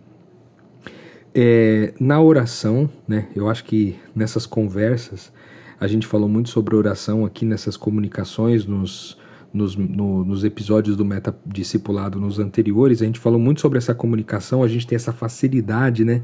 É, 1.34 1.93
na 2.00 2.19
oração, 2.19 2.89
né, 3.08 3.27
eu 3.36 3.48
acho 3.48 3.63
que 3.63 3.96
nessas 4.15 4.46
conversas 4.48 5.31
a 5.79 5.88
gente 5.88 6.08
falou 6.08 6.27
muito 6.27 6.50
sobre 6.50 6.75
oração 6.75 7.25
aqui 7.25 7.46
nessas 7.46 7.77
comunicações, 7.77 8.65
nos, 8.65 9.17
nos, 9.53 9.75
no, 9.75 10.25
nos 10.25 10.43
episódios 10.43 10.98
do 10.98 11.05
Meta 11.05 11.34
Discipulado 11.46 12.19
nos 12.19 12.39
anteriores. 12.39 13.01
A 13.01 13.05
gente 13.05 13.19
falou 13.19 13.39
muito 13.39 13.62
sobre 13.62 13.77
essa 13.77 13.96
comunicação, 13.96 14.62
a 14.62 14.67
gente 14.67 14.86
tem 14.86 14.96
essa 14.96 15.13
facilidade, 15.13 16.03
né? 16.03 16.24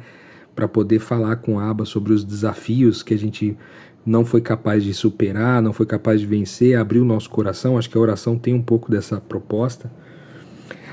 Para 0.53 0.67
poder 0.67 0.99
falar 0.99 1.37
com 1.37 1.59
a 1.59 1.69
aba 1.69 1.85
sobre 1.85 2.11
os 2.11 2.23
desafios 2.23 3.01
que 3.01 3.13
a 3.13 3.17
gente 3.17 3.57
não 4.05 4.23
foi 4.23 4.41
capaz 4.41 4.83
de 4.83 4.93
superar, 4.93 5.61
não 5.61 5.73
foi 5.73 5.85
capaz 5.85 6.19
de 6.19 6.27
vencer, 6.27 6.77
abrir 6.77 6.99
o 6.99 7.05
nosso 7.05 7.29
coração. 7.29 7.77
Acho 7.77 7.89
que 7.89 7.97
a 7.97 8.01
oração 8.01 8.37
tem 8.37 8.53
um 8.53 8.61
pouco 8.61 8.91
dessa 8.91 9.19
proposta. 9.19 9.91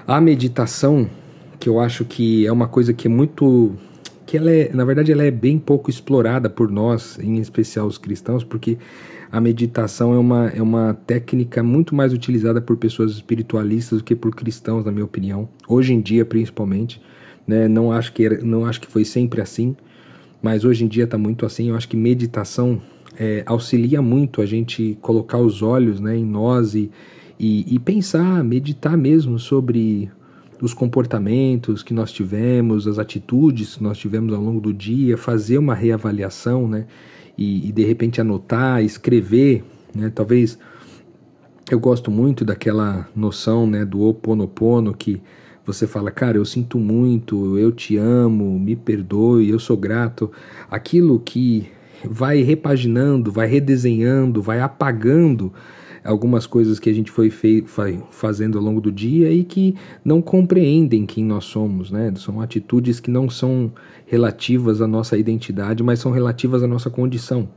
A 0.06 0.20
meditação, 0.20 1.08
que 1.60 1.68
eu 1.68 1.78
acho 1.78 2.04
que 2.04 2.46
é 2.46 2.52
uma 2.52 2.66
coisa 2.66 2.92
que 2.92 3.06
é 3.06 3.10
muito 3.10 3.76
que 4.24 4.38
ela 4.38 4.50
é, 4.50 4.70
na 4.72 4.82
verdade, 4.82 5.12
ela 5.12 5.24
é 5.24 5.30
bem 5.30 5.58
pouco 5.58 5.90
explorada 5.90 6.48
por 6.48 6.70
nós, 6.70 7.18
em 7.18 7.38
especial 7.38 7.86
os 7.86 7.98
cristãos, 7.98 8.42
porque 8.42 8.78
a 9.30 9.38
meditação 9.38 10.14
é 10.14 10.18
uma, 10.18 10.48
é 10.48 10.62
uma 10.62 10.94
técnica 10.94 11.62
muito 11.62 11.94
mais 11.94 12.14
utilizada 12.14 12.58
por 12.58 12.78
pessoas 12.78 13.12
espiritualistas 13.12 13.98
do 13.98 14.04
que 14.04 14.16
por 14.16 14.34
cristãos, 14.34 14.86
na 14.86 14.92
minha 14.92 15.04
opinião. 15.04 15.48
Hoje 15.68 15.92
em 15.92 16.00
dia, 16.00 16.24
principalmente, 16.24 16.98
né? 17.46 17.68
Não 17.68 17.92
acho 17.92 18.12
que 18.12 18.24
era, 18.24 18.42
não 18.42 18.64
acho 18.64 18.80
que 18.80 18.86
foi 18.86 19.04
sempre 19.04 19.42
assim, 19.42 19.76
mas 20.40 20.64
hoje 20.64 20.84
em 20.84 20.88
dia 20.88 21.04
está 21.04 21.18
muito 21.18 21.44
assim. 21.44 21.68
Eu 21.68 21.76
acho 21.76 21.88
que 21.88 21.96
meditação 21.96 22.80
é, 23.18 23.42
auxilia 23.46 24.00
muito 24.00 24.40
a 24.40 24.46
gente 24.46 24.96
colocar 25.00 25.38
os 25.38 25.62
olhos, 25.62 26.00
né, 26.00 26.16
em 26.16 26.24
nós 26.24 26.74
e, 26.74 26.90
e, 27.38 27.74
e 27.74 27.78
pensar, 27.78 28.42
meditar 28.44 28.96
mesmo 28.96 29.38
sobre 29.38 30.10
dos 30.58 30.72
comportamentos 30.72 31.82
que 31.82 31.92
nós 31.92 32.12
tivemos, 32.12 32.86
as 32.86 32.98
atitudes 32.98 33.76
que 33.76 33.82
nós 33.82 33.98
tivemos 33.98 34.32
ao 34.32 34.40
longo 34.40 34.60
do 34.60 34.72
dia, 34.72 35.18
fazer 35.18 35.58
uma 35.58 35.74
reavaliação, 35.74 36.68
né? 36.68 36.86
E, 37.36 37.68
e 37.68 37.72
de 37.72 37.84
repente 37.84 38.20
anotar, 38.20 38.80
escrever, 38.80 39.64
né? 39.92 40.08
Talvez 40.14 40.56
eu 41.68 41.80
gosto 41.80 42.12
muito 42.12 42.44
daquela 42.44 43.08
noção, 43.14 43.66
né, 43.66 43.84
do 43.84 44.02
oponopono 44.02 44.94
que 44.94 45.20
você 45.64 45.86
fala, 45.86 46.10
cara, 46.10 46.36
eu 46.36 46.44
sinto 46.44 46.78
muito, 46.78 47.58
eu 47.58 47.72
te 47.72 47.96
amo, 47.96 48.58
me 48.58 48.76
perdoe, 48.76 49.48
eu 49.48 49.58
sou 49.58 49.76
grato. 49.76 50.30
Aquilo 50.70 51.18
que 51.18 51.68
vai 52.08 52.42
repaginando, 52.42 53.30
vai 53.30 53.46
redesenhando, 53.46 54.42
vai 54.42 54.60
apagando 54.60 55.52
algumas 56.04 56.46
coisas 56.46 56.80
que 56.80 56.90
a 56.90 56.92
gente 56.92 57.10
foi 57.10 57.30
fazendo 58.10 58.58
ao 58.58 58.64
longo 58.64 58.80
do 58.80 58.90
dia 58.90 59.30
e 59.30 59.44
que 59.44 59.74
não 60.04 60.20
compreendem 60.20 61.06
quem 61.06 61.24
nós 61.24 61.44
somos, 61.44 61.90
né? 61.90 62.12
São 62.16 62.40
atitudes 62.40 62.98
que 62.98 63.10
não 63.10 63.30
são 63.30 63.72
relativas 64.06 64.82
à 64.82 64.86
nossa 64.86 65.16
identidade, 65.16 65.82
mas 65.82 66.00
são 66.00 66.10
relativas 66.10 66.62
à 66.62 66.66
nossa 66.66 66.90
condição, 66.90 67.48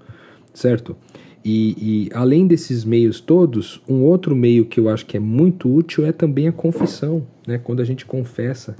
certo? 0.54 0.96
E, 1.44 1.76
e, 1.78 2.10
além 2.14 2.48
desses 2.48 2.84
meios 2.84 3.20
todos, 3.20 3.80
um 3.88 4.02
outro 4.02 4.36
meio 4.36 4.66
que 4.66 4.80
eu 4.80 4.90
acho 4.90 5.06
que 5.06 5.16
é 5.16 5.20
muito 5.20 5.72
útil 5.72 6.06
é 6.06 6.12
também 6.12 6.48
a 6.48 6.52
confissão, 6.52 7.26
né? 7.48 7.60
Quando 7.60 7.82
a 7.82 7.86
gente 7.86 8.06
confessa 8.06 8.76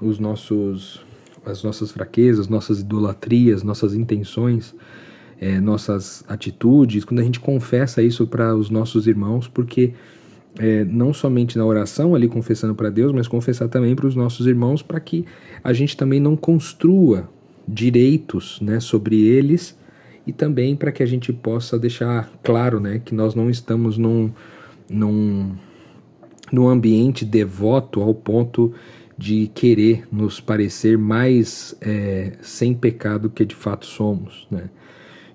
os 0.00 0.18
nossos, 0.18 1.04
as 1.44 1.62
nossas 1.62 1.90
fraquezas, 1.90 2.48
nossas 2.48 2.80
idolatrias, 2.80 3.62
nossas 3.62 3.94
intenções, 3.94 4.74
é, 5.40 5.58
nossas 5.60 6.22
atitudes, 6.28 7.04
quando 7.04 7.20
a 7.20 7.24
gente 7.24 7.40
confessa 7.40 8.02
isso 8.02 8.26
para 8.26 8.54
os 8.54 8.68
nossos 8.68 9.06
irmãos, 9.06 9.48
porque 9.48 9.94
é, 10.58 10.84
não 10.84 11.14
somente 11.14 11.56
na 11.56 11.64
oração 11.64 12.14
ali 12.14 12.28
confessando 12.28 12.74
para 12.74 12.90
Deus, 12.90 13.12
mas 13.12 13.28
confessar 13.28 13.68
também 13.68 13.94
para 13.94 14.06
os 14.06 14.14
nossos 14.14 14.46
irmãos, 14.46 14.82
para 14.82 15.00
que 15.00 15.24
a 15.62 15.72
gente 15.72 15.96
também 15.96 16.20
não 16.20 16.36
construa 16.36 17.28
direitos 17.66 18.60
né, 18.60 18.80
sobre 18.80 19.20
eles 19.22 19.78
e 20.26 20.32
também 20.32 20.76
para 20.76 20.92
que 20.92 21.02
a 21.02 21.06
gente 21.06 21.32
possa 21.32 21.78
deixar 21.78 22.30
claro 22.42 22.80
né, 22.80 23.00
que 23.02 23.14
nós 23.14 23.34
não 23.34 23.48
estamos 23.48 23.96
num, 23.96 24.30
num, 24.88 25.52
num 26.52 26.68
ambiente 26.68 27.24
devoto 27.24 28.02
ao 28.02 28.14
ponto 28.14 28.74
de 29.20 29.48
querer 29.48 30.08
nos 30.10 30.40
parecer 30.40 30.96
mais 30.96 31.76
é, 31.78 32.32
sem 32.40 32.72
pecado 32.72 33.28
que 33.28 33.44
de 33.44 33.54
fato 33.54 33.84
somos. 33.84 34.48
Né? 34.50 34.70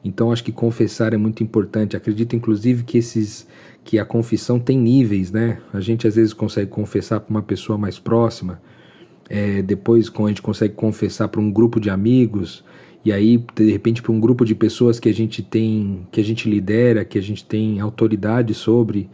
Então 0.03 0.31
acho 0.31 0.43
que 0.43 0.51
confessar 0.51 1.13
é 1.13 1.17
muito 1.17 1.43
importante. 1.43 1.95
Acredito 1.95 2.35
inclusive 2.35 2.83
que 2.83 2.97
esses 2.97 3.47
que 3.83 3.99
a 3.99 4.03
confissão 4.03 4.59
tem 4.59 4.79
níveis, 4.79 5.31
né? 5.31 5.59
A 5.71 5.79
gente 5.79 6.07
às 6.07 6.15
vezes 6.15 6.33
consegue 6.33 6.71
confessar 6.71 7.19
para 7.19 7.29
uma 7.29 7.43
pessoa 7.43 7.77
mais 7.77 7.99
próxima, 7.99 8.59
é, 9.29 9.61
depois 9.61 10.11
a 10.11 10.27
gente 10.29 10.41
consegue 10.41 10.73
confessar 10.73 11.27
para 11.27 11.39
um 11.39 11.51
grupo 11.51 11.79
de 11.79 11.91
amigos 11.91 12.63
e 13.03 13.13
aí 13.13 13.37
de 13.55 13.69
repente 13.69 14.01
para 14.01 14.11
um 14.11 14.19
grupo 14.19 14.43
de 14.43 14.55
pessoas 14.55 14.99
que 14.99 15.07
a 15.07 15.13
gente 15.13 15.43
tem, 15.43 16.07
que 16.11 16.19
a 16.19 16.23
gente 16.23 16.49
lidera, 16.49 17.05
que 17.05 17.19
a 17.19 17.21
gente 17.21 17.45
tem 17.45 17.79
autoridade 17.79 18.55
sobre 18.55 19.07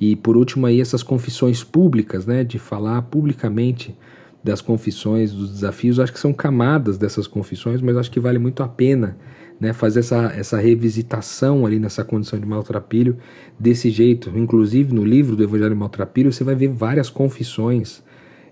e 0.00 0.14
por 0.14 0.36
último 0.36 0.66
aí 0.66 0.80
essas 0.80 1.02
confissões 1.02 1.64
públicas, 1.64 2.26
né? 2.26 2.44
De 2.44 2.58
falar 2.58 3.02
publicamente 3.02 3.96
das 4.42 4.60
confissões, 4.60 5.32
dos 5.32 5.50
desafios. 5.50 5.98
Acho 5.98 6.12
que 6.12 6.20
são 6.20 6.32
camadas 6.32 6.96
dessas 6.96 7.26
confissões, 7.26 7.82
mas 7.82 7.96
acho 7.96 8.10
que 8.10 8.20
vale 8.20 8.38
muito 8.38 8.62
a 8.62 8.68
pena 8.68 9.16
né, 9.58 9.72
fazer 9.72 10.00
essa, 10.00 10.32
essa 10.36 10.58
revisitação 10.58 11.66
ali 11.66 11.78
nessa 11.78 12.04
condição 12.04 12.38
de 12.38 12.46
maltrapilho 12.46 13.16
desse 13.58 13.90
jeito. 13.90 14.30
Inclusive 14.36 14.94
no 14.94 15.04
livro 15.04 15.34
do 15.34 15.42
Evangelho 15.42 15.76
Maltrapilho 15.76 16.32
você 16.32 16.44
vai 16.44 16.54
ver 16.54 16.68
várias 16.68 17.10
confissões 17.10 18.04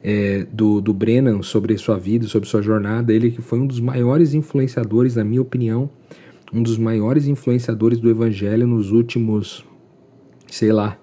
é, 0.03 0.47
do, 0.53 0.81
do 0.81 0.93
Brennan 0.93 1.43
sobre 1.43 1.77
sua 1.79 1.99
vida, 1.99 2.27
sobre 2.27 2.49
sua 2.49 2.61
jornada. 2.61 3.13
Ele 3.13 3.31
que 3.31 3.41
foi 3.41 3.61
um 3.61 3.67
dos 3.67 3.81
maiores 3.81 4.35
influenciadores, 4.35 5.15
na 5.15 5.25
minha 5.25 5.43
opinião, 5.43 5.89
um 6.53 6.63
dos 6.63 6.77
maiores 6.77 7.27
influenciadores 7.27 8.01
do 8.01 8.11
Evangelho 8.11 8.67
nos 8.67 8.91
últimos, 8.91 9.65
sei 10.49 10.73
lá, 10.73 10.99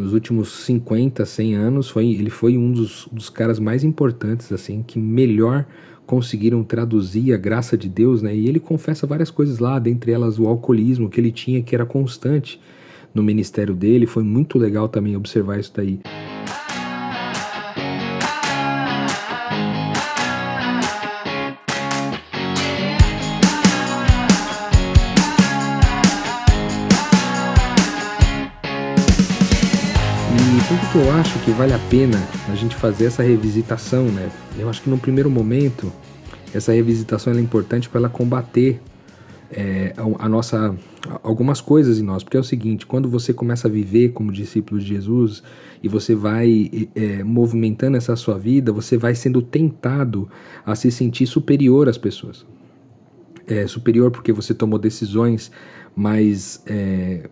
nos 0.00 0.14
últimos 0.14 0.50
50, 0.64 1.24
100 1.24 1.54
anos. 1.54 1.90
Foi, 1.90 2.06
ele 2.06 2.30
foi 2.30 2.56
um 2.56 2.72
dos, 2.72 3.06
dos 3.12 3.28
caras 3.28 3.58
mais 3.58 3.84
importantes, 3.84 4.50
assim, 4.50 4.82
que 4.82 4.98
melhor 4.98 5.66
conseguiram 6.06 6.64
traduzir 6.64 7.32
a 7.32 7.36
graça 7.36 7.76
de 7.76 7.88
Deus, 7.88 8.22
né? 8.22 8.34
E 8.34 8.48
ele 8.48 8.58
confessa 8.58 9.06
várias 9.06 9.30
coisas 9.30 9.58
lá, 9.58 9.78
dentre 9.78 10.10
elas 10.10 10.38
o 10.38 10.46
alcoolismo 10.46 11.08
que 11.08 11.20
ele 11.20 11.30
tinha, 11.30 11.62
que 11.62 11.74
era 11.74 11.86
constante 11.86 12.60
no 13.14 13.22
ministério 13.22 13.74
dele. 13.74 14.06
Foi 14.06 14.22
muito 14.22 14.58
legal 14.58 14.88
também 14.88 15.14
observar 15.14 15.60
isso 15.60 15.72
daí. 15.74 16.00
Que 30.90 30.98
eu 30.98 31.12
acho 31.12 31.38
que 31.44 31.52
vale 31.52 31.72
a 31.72 31.78
pena 31.78 32.18
a 32.48 32.54
gente 32.56 32.74
fazer 32.74 33.04
essa 33.04 33.22
revisitação, 33.22 34.06
né? 34.06 34.28
Eu 34.58 34.68
acho 34.68 34.82
que 34.82 34.90
no 34.90 34.98
primeiro 34.98 35.30
momento 35.30 35.92
essa 36.52 36.72
revisitação 36.72 37.32
é 37.32 37.40
importante 37.40 37.88
para 37.88 38.00
ela 38.00 38.08
combater 38.08 38.80
é, 39.52 39.94
a, 39.96 40.24
a, 40.24 40.28
nossa 40.28 40.74
algumas 41.22 41.60
coisas 41.60 42.00
em 42.00 42.02
nós, 42.02 42.24
porque 42.24 42.36
é 42.36 42.40
o 42.40 42.44
seguinte: 42.44 42.86
quando 42.86 43.08
você 43.08 43.32
começa 43.32 43.68
a 43.68 43.70
viver 43.70 44.08
como 44.08 44.32
discípulo 44.32 44.80
de 44.80 44.86
Jesus 44.88 45.44
e 45.80 45.86
você 45.86 46.12
vai 46.12 46.88
é, 46.96 47.22
movimentando 47.22 47.96
essa 47.96 48.16
sua 48.16 48.36
vida, 48.36 48.72
você 48.72 48.96
vai 48.96 49.14
sendo 49.14 49.40
tentado 49.40 50.28
a 50.66 50.74
se 50.74 50.90
sentir 50.90 51.26
superior 51.26 51.88
às 51.88 51.98
pessoas. 51.98 52.44
É, 53.46 53.64
superior 53.66 54.10
porque 54.10 54.32
você 54.32 54.52
tomou 54.54 54.78
decisões 54.78 55.52
mais 55.94 56.62
é, 56.66 57.28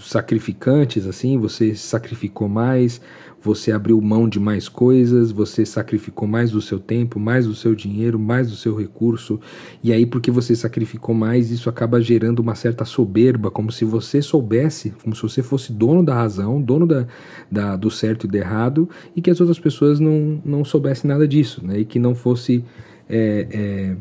sacrificantes, 0.00 1.06
assim, 1.06 1.38
você 1.38 1.74
sacrificou 1.74 2.48
mais, 2.48 3.00
você 3.42 3.72
abriu 3.72 4.00
mão 4.00 4.26
de 4.26 4.40
mais 4.40 4.68
coisas, 4.68 5.30
você 5.30 5.66
sacrificou 5.66 6.26
mais 6.26 6.50
do 6.50 6.62
seu 6.62 6.78
tempo, 6.78 7.20
mais 7.20 7.46
do 7.46 7.54
seu 7.54 7.74
dinheiro, 7.74 8.18
mais 8.18 8.48
do 8.48 8.56
seu 8.56 8.74
recurso, 8.74 9.38
e 9.82 9.92
aí 9.92 10.06
porque 10.06 10.30
você 10.30 10.56
sacrificou 10.56 11.14
mais, 11.14 11.50
isso 11.50 11.68
acaba 11.68 12.00
gerando 12.00 12.38
uma 12.38 12.54
certa 12.54 12.84
soberba, 12.84 13.50
como 13.50 13.70
se 13.70 13.84
você 13.84 14.22
soubesse, 14.22 14.94
como 15.02 15.14
se 15.14 15.22
você 15.22 15.42
fosse 15.42 15.72
dono 15.72 16.02
da 16.02 16.14
razão, 16.14 16.60
dono 16.60 16.86
da, 16.86 17.06
da 17.50 17.76
do 17.76 17.90
certo 17.90 18.24
e 18.24 18.28
do 18.28 18.36
errado, 18.36 18.88
e 19.14 19.20
que 19.20 19.30
as 19.30 19.40
outras 19.40 19.58
pessoas 19.58 20.00
não, 20.00 20.40
não 20.44 20.64
soubessem 20.64 21.08
nada 21.08 21.28
disso, 21.28 21.64
né, 21.64 21.80
e 21.80 21.84
que 21.84 21.98
não 21.98 22.14
fosse... 22.14 22.64
É, 23.06 23.46
é, 23.50 23.96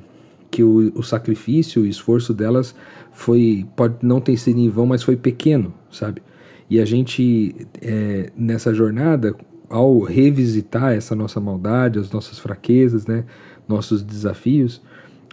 que 0.50 0.64
o, 0.64 0.92
o 0.94 1.02
sacrifício, 1.02 1.82
o 1.82 1.88
esforço 1.88 2.32
delas 2.32 2.76
foi 3.14 3.66
pode 3.76 3.96
não 4.02 4.20
ter 4.20 4.36
sido 4.38 4.60
em 4.60 4.70
vão, 4.70 4.86
mas 4.86 5.04
foi 5.04 5.16
pequeno, 5.16 5.74
sabe? 5.92 6.22
E 6.70 6.80
a 6.80 6.86
gente 6.86 7.56
é, 7.82 8.32
nessa 8.36 8.74
jornada, 8.74 9.36
ao 9.70 10.00
revisitar 10.02 10.94
essa 10.94 11.16
nossa 11.16 11.40
maldade, 11.40 12.00
as 12.00 12.12
nossas 12.12 12.40
fraquezas, 12.40 13.06
né, 13.06 13.26
nossos 13.68 14.04
desafios, 14.04 14.82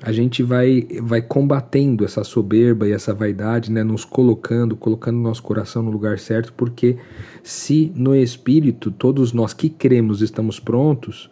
a 0.02 0.12
gente 0.12 0.42
vai 0.42 0.86
vai 1.02 1.20
combatendo 1.20 2.04
essa 2.04 2.24
soberba 2.24 2.88
e 2.88 2.92
essa 2.92 3.12
vaidade, 3.12 3.72
né, 3.72 3.82
nos 3.82 4.04
colocando, 4.04 4.76
colocando 4.76 5.18
nosso 5.18 5.42
coração 5.42 5.82
no 5.82 5.90
lugar 5.90 6.18
certo, 6.18 6.52
porque 6.52 6.96
se 7.42 7.92
no 7.94 8.14
espírito 8.14 8.90
todos 8.90 9.32
nós 9.32 9.52
que 9.52 9.68
cremos 9.68 10.20
estamos 10.22 10.60
prontos, 10.60 11.30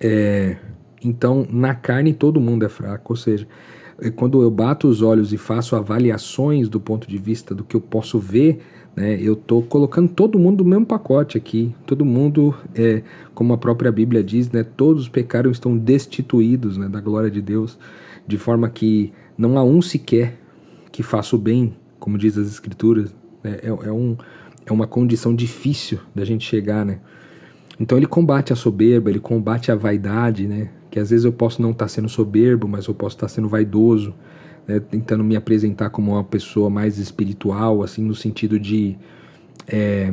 é, 0.00 0.56
então, 1.04 1.46
na 1.50 1.74
carne, 1.74 2.12
todo 2.12 2.40
mundo 2.40 2.64
é 2.64 2.68
fraco. 2.68 3.12
Ou 3.12 3.16
seja, 3.16 3.46
quando 4.14 4.42
eu 4.42 4.50
bato 4.50 4.86
os 4.86 5.02
olhos 5.02 5.32
e 5.32 5.36
faço 5.36 5.74
avaliações 5.74 6.68
do 6.68 6.78
ponto 6.78 7.08
de 7.08 7.18
vista 7.18 7.54
do 7.54 7.64
que 7.64 7.74
eu 7.74 7.80
posso 7.80 8.18
ver, 8.18 8.60
né, 8.94 9.18
eu 9.20 9.34
estou 9.34 9.62
colocando 9.62 10.08
todo 10.08 10.38
mundo 10.38 10.62
no 10.62 10.70
mesmo 10.70 10.86
pacote 10.86 11.36
aqui. 11.36 11.74
Todo 11.86 12.04
mundo, 12.04 12.54
é, 12.74 13.02
como 13.34 13.52
a 13.52 13.58
própria 13.58 13.90
Bíblia 13.90 14.22
diz, 14.22 14.50
né, 14.50 14.62
todos 14.62 15.02
os 15.02 15.08
pecados 15.08 15.52
estão 15.52 15.76
destituídos 15.76 16.76
né, 16.76 16.88
da 16.88 17.00
glória 17.00 17.30
de 17.30 17.42
Deus, 17.42 17.78
de 18.26 18.38
forma 18.38 18.68
que 18.68 19.12
não 19.36 19.58
há 19.58 19.64
um 19.64 19.82
sequer 19.82 20.38
que 20.92 21.02
faça 21.02 21.34
o 21.34 21.38
bem, 21.38 21.74
como 21.98 22.16
diz 22.16 22.38
as 22.38 22.48
Escrituras. 22.48 23.14
Né, 23.42 23.58
é, 23.62 23.68
é, 23.68 23.92
um, 23.92 24.16
é 24.66 24.72
uma 24.72 24.86
condição 24.86 25.34
difícil 25.34 25.98
da 26.14 26.24
gente 26.24 26.44
chegar, 26.44 26.84
né? 26.84 27.00
Então 27.80 27.96
ele 27.96 28.06
combate 28.06 28.52
a 28.52 28.56
soberba, 28.56 29.08
ele 29.08 29.20
combate 29.20 29.70
a 29.70 29.76
vaidade, 29.76 30.48
né? 30.48 30.70
Que 30.90 30.98
às 30.98 31.10
vezes 31.10 31.24
eu 31.24 31.32
posso 31.32 31.60
não 31.60 31.70
estar 31.70 31.84
tá 31.84 31.88
sendo 31.88 32.08
soberbo, 32.08 32.66
mas 32.68 32.86
eu 32.86 32.94
posso 32.94 33.16
estar 33.16 33.26
tá 33.26 33.32
sendo 33.32 33.48
vaidoso, 33.48 34.14
né, 34.66 34.80
tentando 34.80 35.24
me 35.24 35.36
apresentar 35.36 35.90
como 35.90 36.12
uma 36.12 36.24
pessoa 36.24 36.68
mais 36.68 36.98
espiritual, 36.98 37.82
assim, 37.82 38.02
no 38.02 38.14
sentido 38.14 38.58
de 38.58 38.96
é, 39.66 40.12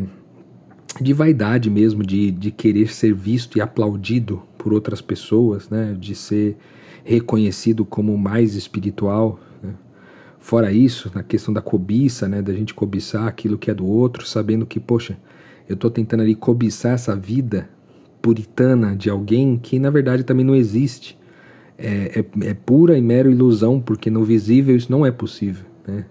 de 1.02 1.14
vaidade 1.14 1.70
mesmo, 1.70 2.04
de, 2.04 2.32
de 2.32 2.52
querer 2.52 2.94
ser 2.94 3.14
visto 3.14 3.58
e 3.58 3.62
aplaudido 3.62 4.42
por 4.58 4.74
outras 4.74 5.02
pessoas, 5.02 5.70
né, 5.70 5.96
de 6.00 6.16
ser 6.16 6.58
reconhecido 7.04 7.86
como 7.86 8.18
mais 8.18 8.56
espiritual. 8.56 9.40
Né. 9.62 9.74
Fora 10.40 10.72
isso, 10.72 11.12
na 11.14 11.22
questão 11.22 11.54
da 11.54 11.62
cobiça, 11.62 12.28
né, 12.28 12.42
da 12.42 12.54
gente 12.54 12.74
cobiçar 12.74 13.28
aquilo 13.28 13.58
que 13.58 13.70
é 13.70 13.74
do 13.74 13.86
outro, 13.86 14.26
sabendo 14.26 14.66
que, 14.66 14.80
poxa, 14.80 15.18
eu 15.68 15.74
estou 15.74 15.92
tentando 15.92 16.22
ali 16.22 16.36
cobiçar 16.36 16.94
essa 16.94 17.16
vida 17.16 17.70
puritana 18.26 18.96
de 18.96 19.08
alguém 19.08 19.56
que 19.56 19.78
na 19.78 19.92
verdade 19.92 20.24
também 20.24 20.44
não 20.44 20.56
existe. 20.56 21.16
É, 21.78 22.24
é, 22.42 22.50
é, 22.50 22.54
pura 22.56 22.98
e 22.98 23.02
mera 23.02 23.30
ilusão, 23.30 23.80
porque 23.80 24.10
no 24.10 24.24
visível 24.24 24.76
isso 24.76 24.92
não 24.92 25.06
é 25.06 25.12
possível. 25.12 25.64
Né? 25.88 26.06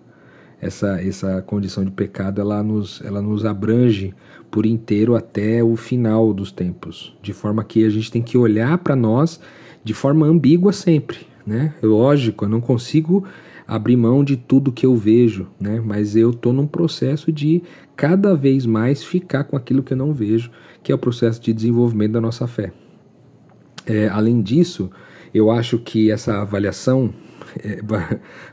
Essa, 0.60 1.02
essa 1.02 1.42
condição 1.42 1.84
de 1.84 1.90
pecado 1.90 2.40
ela 2.40 2.62
nos, 2.62 3.02
ela 3.04 3.20
nos 3.20 3.44
abrange 3.44 4.14
por 4.48 4.64
inteiro 4.64 5.16
até 5.16 5.64
o 5.64 5.74
final 5.74 6.32
dos 6.32 6.52
tempos, 6.52 7.16
de 7.20 7.32
forma 7.32 7.64
que 7.64 7.84
a 7.84 7.90
gente 7.90 8.12
tem 8.12 8.22
que 8.22 8.38
olhar 8.38 8.78
para 8.78 8.94
nós 8.94 9.40
de 9.82 9.92
forma 9.92 10.24
ambígua 10.24 10.72
sempre. 10.72 11.18
Né? 11.44 11.74
Lógico, 11.82 12.44
eu 12.44 12.48
não 12.48 12.60
consigo 12.60 13.24
abrir 13.66 13.96
mão 13.96 14.22
de 14.22 14.36
tudo 14.36 14.72
que 14.72 14.84
eu 14.84 14.94
vejo, 14.94 15.48
né? 15.58 15.80
mas 15.84 16.16
eu 16.16 16.30
estou 16.30 16.52
num 16.52 16.66
processo 16.66 17.32
de 17.32 17.62
cada 17.96 18.34
vez 18.34 18.66
mais 18.66 19.02
ficar 19.02 19.44
com 19.44 19.56
aquilo 19.56 19.82
que 19.82 19.92
eu 19.92 19.96
não 19.96 20.12
vejo 20.12 20.50
que 20.84 20.92
é 20.92 20.94
o 20.94 20.98
processo 20.98 21.40
de 21.40 21.52
desenvolvimento 21.52 22.12
da 22.12 22.20
nossa 22.20 22.46
fé. 22.46 22.70
É, 23.86 24.06
além 24.08 24.42
disso, 24.42 24.90
eu 25.32 25.50
acho 25.50 25.78
que 25.78 26.10
essa 26.10 26.42
avaliação 26.42 27.12
é, 27.58 27.80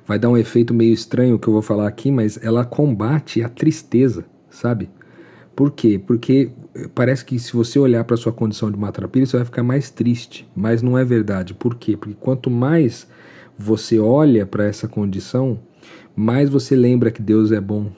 vai, 0.06 0.18
dar 0.18 0.30
um 0.30 0.38
efeito 0.38 0.74
meio 0.74 0.94
estranho 0.94 1.38
que 1.38 1.48
eu 1.48 1.54
vou 1.54 1.62
falar 1.62 1.88
aqui, 1.88 2.10
mas 2.10 2.40
ela 2.42 2.66
combate 2.66 3.44
a 3.44 3.50
tristeza, 3.50 4.26
sabe? 4.50 4.90
Por 5.54 5.72
quê? 5.72 6.02
Porque 6.04 6.52
parece 6.96 7.26
que 7.26 7.38
se 7.38 7.52
você 7.52 7.78
olhar 7.78 8.06
para 8.06 8.16
sua 8.16 8.32
condição 8.32 8.72
de 8.72 8.78
matrapilha, 8.78 9.26
você 9.26 9.36
vai 9.36 9.46
ficar 9.46 9.64
mais 9.64 9.90
triste, 9.90 10.48
mas 10.56 10.82
não 10.82 10.98
é 10.98 11.04
verdade. 11.04 11.54
Por 11.54 11.76
quê? 11.76 11.98
Porque 11.98 12.16
quanto 12.18 12.50
mais 12.50 13.08
você 13.62 14.00
olha 14.00 14.46
para 14.46 14.66
essa 14.66 14.88
condição, 14.88 15.60
mais 16.16 16.50
você 16.50 16.76
lembra 16.76 17.12
que 17.12 17.22
Deus 17.22 17.52
é 17.52 17.62
bom, 17.62 17.92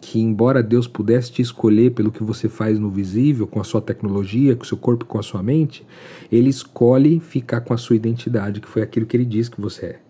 que 0.00 0.20
embora 0.20 0.62
Deus 0.62 0.86
pudesse 0.86 1.32
te 1.32 1.42
escolher 1.42 1.92
pelo 1.92 2.12
que 2.12 2.22
você 2.22 2.48
faz 2.48 2.78
no 2.78 2.90
visível, 2.90 3.46
com 3.46 3.60
a 3.60 3.64
sua 3.64 3.80
tecnologia, 3.80 4.54
com 4.54 4.64
o 4.64 4.66
seu 4.66 4.76
corpo, 4.76 5.04
com 5.04 5.18
a 5.18 5.22
sua 5.22 5.42
mente, 5.42 5.86
ele 6.30 6.50
escolhe 6.50 7.20
ficar 7.20 7.60
com 7.60 7.72
a 7.72 7.76
sua 7.76 7.96
identidade, 7.96 8.60
que 8.60 8.68
foi 8.68 8.82
aquilo 8.82 9.06
que 9.06 9.16
ele 9.16 9.24
diz 9.24 9.48
que 9.48 9.60
você 9.60 9.86
é, 9.86 10.00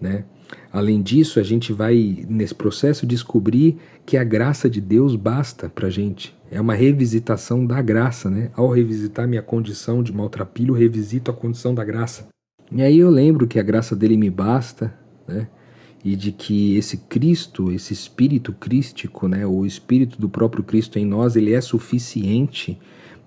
né? 0.00 0.24
Além 0.72 1.02
disso, 1.02 1.38
a 1.38 1.42
gente 1.42 1.72
vai 1.72 2.24
nesse 2.28 2.54
processo 2.54 3.06
descobrir 3.06 3.76
que 4.06 4.16
a 4.16 4.24
graça 4.24 4.68
de 4.68 4.80
Deus 4.80 5.14
basta 5.14 5.68
para 5.68 5.90
gente. 5.90 6.34
É 6.50 6.58
uma 6.58 6.74
revisitação 6.74 7.66
da 7.66 7.82
graça, 7.82 8.30
né? 8.30 8.50
Ao 8.54 8.70
revisitar 8.70 9.28
minha 9.28 9.42
condição 9.42 10.02
de 10.02 10.10
maltrapilho, 10.10 10.72
revisito 10.72 11.30
a 11.30 11.34
condição 11.34 11.74
da 11.74 11.84
graça. 11.84 12.28
E 12.70 12.82
aí 12.82 12.98
eu 12.98 13.10
lembro 13.10 13.46
que 13.46 13.58
a 13.58 13.62
graça 13.62 13.96
dele 13.96 14.16
me 14.16 14.30
basta, 14.30 14.94
né? 15.26 15.48
e 16.04 16.14
de 16.14 16.32
que 16.32 16.76
esse 16.76 16.96
Cristo, 16.96 17.72
esse 17.72 17.92
espírito 17.92 18.52
crístico, 18.52 19.26
né, 19.26 19.44
o 19.46 19.66
espírito 19.66 20.20
do 20.20 20.28
próprio 20.28 20.62
Cristo 20.62 20.98
em 20.98 21.04
nós, 21.04 21.36
ele 21.36 21.52
é 21.52 21.60
suficiente 21.60 22.78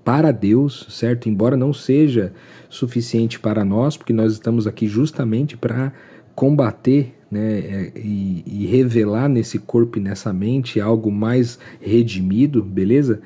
para 0.03 0.31
Deus, 0.31 0.87
certo? 0.89 1.29
Embora 1.29 1.55
não 1.55 1.73
seja 1.73 2.33
suficiente 2.69 3.39
para 3.39 3.63
nós, 3.63 3.97
porque 3.97 4.13
nós 4.13 4.33
estamos 4.33 4.65
aqui 4.65 4.87
justamente 4.87 5.55
para 5.55 5.93
combater 6.33 7.13
né, 7.29 7.59
é, 7.59 7.91
e, 7.95 8.43
e, 8.47 8.65
revelar 8.65 9.29
nesse 9.29 9.59
corpo 9.59 9.99
e 9.99 10.01
nessa 10.01 10.33
mente 10.33 10.81
algo 10.81 11.11
mais 11.11 11.59
redimido, 11.79 12.63
beleza? 12.63 13.21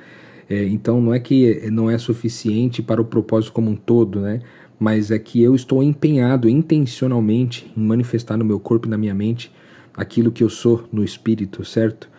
É, 0.49 0.63
então 0.65 1.01
não 1.01 1.13
é 1.13 1.19
que 1.19 1.69
não 1.71 1.89
é 1.89 1.97
suficiente 1.97 2.83
para 2.83 3.01
o 3.01 3.05
propósito 3.05 3.53
como 3.53 3.71
um 3.71 3.75
todo, 3.75 4.19
né? 4.19 4.41
Mas 4.79 5.11
é 5.11 5.19
que 5.19 5.41
eu 5.41 5.55
estou 5.55 5.81
empenhado 5.81 6.49
intencionalmente 6.49 7.71
em 7.75 7.81
manifestar 7.81 8.37
no 8.37 8.45
meu 8.45 8.59
corpo 8.59 8.87
e 8.87 8.89
na 8.89 8.97
minha 8.97 9.13
mente 9.13 9.51
aquilo 9.95 10.31
que 10.31 10.43
eu 10.43 10.49
sou 10.49 10.87
no 10.91 11.03
espírito, 11.03 11.63
certo? 11.63 12.09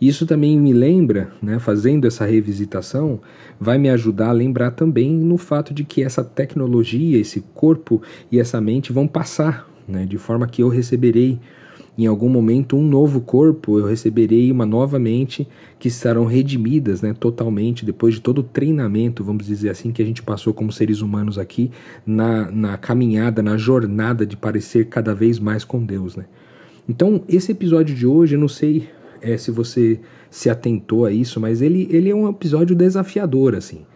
Isso 0.00 0.26
também 0.26 0.58
me 0.58 0.72
lembra, 0.72 1.32
né, 1.42 1.58
fazendo 1.58 2.06
essa 2.06 2.26
revisitação, 2.26 3.20
vai 3.58 3.78
me 3.78 3.88
ajudar 3.88 4.28
a 4.28 4.32
lembrar 4.32 4.72
também 4.72 5.10
no 5.10 5.38
fato 5.38 5.72
de 5.72 5.84
que 5.84 6.02
essa 6.02 6.22
tecnologia, 6.22 7.18
esse 7.18 7.40
corpo 7.54 8.02
e 8.30 8.38
essa 8.38 8.60
mente 8.60 8.92
vão 8.92 9.06
passar, 9.08 9.68
né, 9.88 10.04
de 10.04 10.18
forma 10.18 10.46
que 10.46 10.62
eu 10.62 10.68
receberei 10.68 11.38
em 11.98 12.06
algum 12.06 12.28
momento 12.28 12.76
um 12.76 12.86
novo 12.86 13.20
corpo, 13.20 13.78
eu 13.78 13.86
receberei 13.86 14.52
uma 14.52 14.66
nova 14.66 14.98
mente 14.98 15.48
que 15.78 15.88
estarão 15.88 16.26
redimidas 16.26 17.00
né, 17.00 17.14
totalmente 17.14 17.84
depois 17.84 18.14
de 18.14 18.20
todo 18.20 18.38
o 18.38 18.42
treinamento, 18.42 19.24
vamos 19.24 19.46
dizer 19.46 19.70
assim, 19.70 19.92
que 19.92 20.02
a 20.02 20.04
gente 20.04 20.22
passou 20.22 20.52
como 20.52 20.70
seres 20.70 21.00
humanos 21.00 21.38
aqui 21.38 21.70
na, 22.04 22.50
na 22.50 22.76
caminhada, 22.76 23.42
na 23.42 23.56
jornada 23.56 24.26
de 24.26 24.36
parecer 24.36 24.86
cada 24.86 25.14
vez 25.14 25.38
mais 25.38 25.64
com 25.64 25.82
Deus. 25.82 26.16
Né? 26.16 26.26
Então, 26.88 27.22
esse 27.28 27.52
episódio 27.52 27.94
de 27.94 28.06
hoje, 28.06 28.34
eu 28.34 28.40
não 28.40 28.48
sei 28.48 28.88
é, 29.22 29.36
se 29.38 29.50
você 29.50 29.98
se 30.30 30.50
atentou 30.50 31.06
a 31.06 31.12
isso, 31.12 31.40
mas 31.40 31.62
ele, 31.62 31.88
ele 31.90 32.10
é 32.10 32.14
um 32.14 32.28
episódio 32.28 32.76
desafiador, 32.76 33.54
assim. 33.54 33.86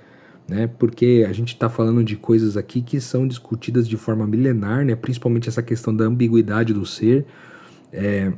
Né, 0.49 0.69
porque 0.81 1.25
a 1.29 1.33
gente 1.33 1.51
está 1.55 1.69
falando 1.69 2.03
de 2.03 2.17
coisas 2.17 2.57
aqui 2.57 2.83
que 2.83 3.01
são 3.01 3.25
discutidas 3.25 3.89
de 3.89 3.97
forma 3.97 4.27
milenar, 4.27 4.85
né, 4.85 4.97
principalmente 4.97 5.49
essa 5.49 5.63
questão 5.63 5.95
da 5.95 6.05
ambiguidade 6.05 6.75
do 6.75 6.85
ser. 6.85 7.25
É, 7.93 8.33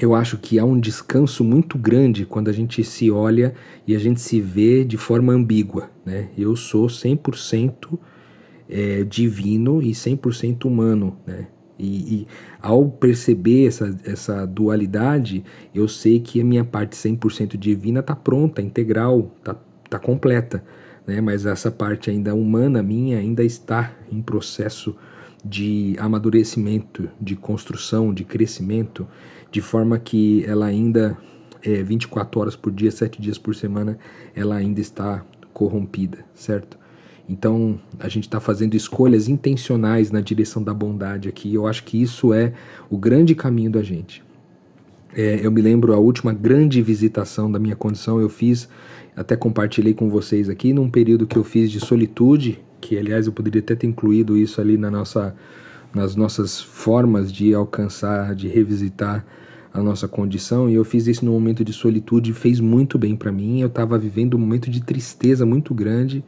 eu 0.00 0.14
acho 0.14 0.38
que 0.38 0.58
há 0.58 0.64
um 0.64 0.78
descanso 0.78 1.42
muito 1.42 1.76
grande 1.76 2.24
quando 2.24 2.48
a 2.48 2.52
gente 2.52 2.84
se 2.84 3.10
olha 3.10 3.54
e 3.86 3.96
a 3.96 3.98
gente 3.98 4.20
se 4.20 4.40
vê 4.40 4.84
de 4.84 4.96
forma 4.96 5.32
ambígua. 5.32 5.90
Né? 6.06 6.28
Eu 6.38 6.54
sou 6.54 6.86
100% 6.86 7.98
é, 8.68 9.02
divino 9.02 9.82
e 9.82 9.90
100% 9.90 10.66
humano. 10.66 11.16
Né? 11.26 11.48
E, 11.78 12.14
e, 12.14 12.26
ao 12.60 12.88
perceber 12.88 13.66
essa, 13.66 13.96
essa 14.04 14.46
dualidade, 14.46 15.44
eu 15.74 15.88
sei 15.88 16.20
que 16.20 16.40
a 16.40 16.44
minha 16.44 16.64
parte 16.64 16.96
100% 16.96 17.56
divina 17.56 18.00
está 18.00 18.14
pronta, 18.14 18.62
integral, 18.62 19.32
está 19.38 19.56
tá 19.90 19.98
completa. 19.98 20.62
Né? 21.06 21.20
Mas 21.20 21.44
essa 21.44 21.72
parte 21.72 22.08
ainda 22.08 22.34
humana 22.34 22.82
minha 22.82 23.18
ainda 23.18 23.42
está 23.42 23.92
em 24.12 24.22
processo 24.22 24.94
de 25.44 25.94
amadurecimento, 25.98 27.08
de 27.20 27.36
construção, 27.36 28.12
de 28.12 28.24
crescimento, 28.24 29.06
de 29.50 29.60
forma 29.60 29.98
que 29.98 30.44
ela 30.44 30.66
ainda, 30.66 31.16
é, 31.62 31.82
24 31.82 32.40
horas 32.40 32.56
por 32.56 32.72
dia, 32.72 32.90
7 32.90 33.20
dias 33.20 33.38
por 33.38 33.54
semana, 33.54 33.98
ela 34.34 34.56
ainda 34.56 34.80
está 34.80 35.24
corrompida, 35.52 36.18
certo? 36.34 36.78
Então, 37.28 37.78
a 37.98 38.08
gente 38.08 38.24
está 38.24 38.40
fazendo 38.40 38.74
escolhas 38.74 39.28
intencionais 39.28 40.10
na 40.10 40.20
direção 40.20 40.62
da 40.62 40.72
bondade 40.72 41.28
aqui. 41.28 41.52
Eu 41.52 41.66
acho 41.66 41.84
que 41.84 42.00
isso 42.00 42.32
é 42.32 42.54
o 42.88 42.96
grande 42.96 43.34
caminho 43.34 43.70
da 43.70 43.82
gente. 43.82 44.24
É, 45.14 45.40
eu 45.42 45.50
me 45.50 45.60
lembro 45.60 45.92
a 45.92 45.98
última 45.98 46.32
grande 46.32 46.80
visitação 46.80 47.50
da 47.50 47.58
minha 47.58 47.76
condição, 47.76 48.20
eu 48.20 48.28
fiz, 48.28 48.68
até 49.16 49.36
compartilhei 49.36 49.92
com 49.92 50.08
vocês 50.08 50.48
aqui, 50.48 50.72
num 50.72 50.88
período 50.88 51.26
que 51.26 51.36
eu 51.36 51.44
fiz 51.44 51.70
de 51.70 51.80
solitude, 51.80 52.62
que 52.80 52.96
aliás 52.96 53.26
eu 53.26 53.32
poderia 53.32 53.60
até 53.60 53.74
ter 53.74 53.86
incluído 53.86 54.36
isso 54.36 54.60
ali 54.60 54.76
na 54.76 54.90
nossa, 54.90 55.34
nas 55.94 56.14
nossas 56.16 56.60
formas 56.60 57.32
de 57.32 57.54
alcançar, 57.54 58.34
de 58.34 58.48
revisitar 58.48 59.24
a 59.72 59.82
nossa 59.82 60.08
condição, 60.08 60.68
e 60.68 60.74
eu 60.74 60.84
fiz 60.84 61.06
isso 61.06 61.24
num 61.24 61.32
momento 61.32 61.64
de 61.64 61.72
solitude, 61.72 62.32
fez 62.32 62.58
muito 62.58 62.98
bem 62.98 63.14
para 63.14 63.30
mim. 63.30 63.60
Eu 63.60 63.68
estava 63.68 63.98
vivendo 63.98 64.34
um 64.34 64.40
momento 64.40 64.70
de 64.70 64.82
tristeza 64.82 65.44
muito 65.44 65.74
grande 65.74 66.24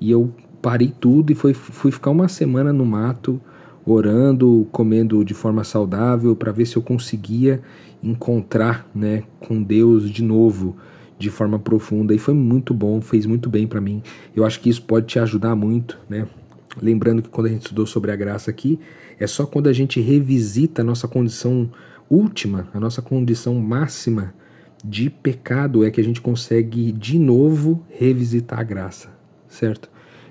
e 0.00 0.10
eu 0.10 0.32
parei 0.60 0.92
tudo 1.00 1.32
e 1.32 1.34
fui 1.34 1.90
ficar 1.90 2.10
uma 2.10 2.28
semana 2.28 2.72
no 2.72 2.84
mato, 2.84 3.40
orando, 3.84 4.66
comendo 4.70 5.24
de 5.24 5.34
forma 5.34 5.64
saudável, 5.64 6.36
para 6.36 6.52
ver 6.52 6.66
se 6.66 6.76
eu 6.76 6.82
conseguia 6.82 7.60
encontrar 8.02 8.88
né, 8.94 9.24
com 9.40 9.62
Deus 9.62 10.10
de 10.10 10.22
novo, 10.22 10.76
de 11.22 11.30
forma 11.30 11.58
profunda. 11.58 12.14
E 12.14 12.18
foi 12.18 12.34
muito 12.34 12.74
bom, 12.74 13.00
fez 13.00 13.24
muito 13.24 13.48
bem 13.48 13.66
para 13.66 13.80
mim. 13.80 14.02
Eu 14.34 14.44
acho 14.44 14.60
que 14.60 14.68
isso 14.68 14.82
pode 14.82 15.06
te 15.06 15.18
ajudar 15.18 15.54
muito, 15.54 15.98
né? 16.08 16.26
Lembrando 16.80 17.22
que 17.22 17.28
quando 17.28 17.46
a 17.46 17.50
gente 17.50 17.62
estudou 17.62 17.86
sobre 17.86 18.10
a 18.10 18.16
graça 18.16 18.50
aqui, 18.50 18.78
é 19.18 19.26
só 19.26 19.46
quando 19.46 19.68
a 19.68 19.72
gente 19.72 20.00
revisita 20.00 20.82
a 20.82 20.84
nossa 20.84 21.06
condição 21.06 21.70
última, 22.10 22.68
a 22.74 22.80
nossa 22.80 23.00
condição 23.00 23.54
máxima 23.54 24.34
de 24.84 25.08
pecado, 25.08 25.84
é 25.84 25.90
que 25.90 26.00
a 26.00 26.04
gente 26.04 26.20
consegue 26.20 26.90
de 26.90 27.18
novo 27.18 27.86
revisitar 27.88 28.58
a 28.58 28.64
graça, 28.64 29.10
certo? 29.48 29.88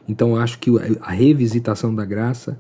Então 0.08 0.36
acho 0.36 0.60
que 0.60 0.70
a 1.00 1.12
revisitação 1.12 1.96
da 1.96 2.04
graça 2.04 2.60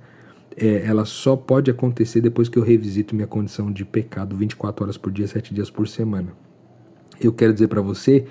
é, 0.55 0.85
ela 0.85 1.03
só 1.03 1.35
pode 1.35 1.69
acontecer 1.69 2.21
depois 2.21 2.47
que 2.47 2.57
eu 2.57 2.63
revisito 2.63 3.15
minha 3.15 3.27
condição 3.27 3.71
de 3.71 3.83
pecado 3.83 4.37
24 4.37 4.85
horas 4.85 4.97
por 4.97 5.11
dia, 5.11 5.27
7 5.27 5.53
dias 5.53 5.69
por 5.69 5.87
semana. 5.87 6.33
Eu 7.21 7.33
quero 7.33 7.53
dizer 7.53 7.67
para 7.67 7.81
você 7.81 8.25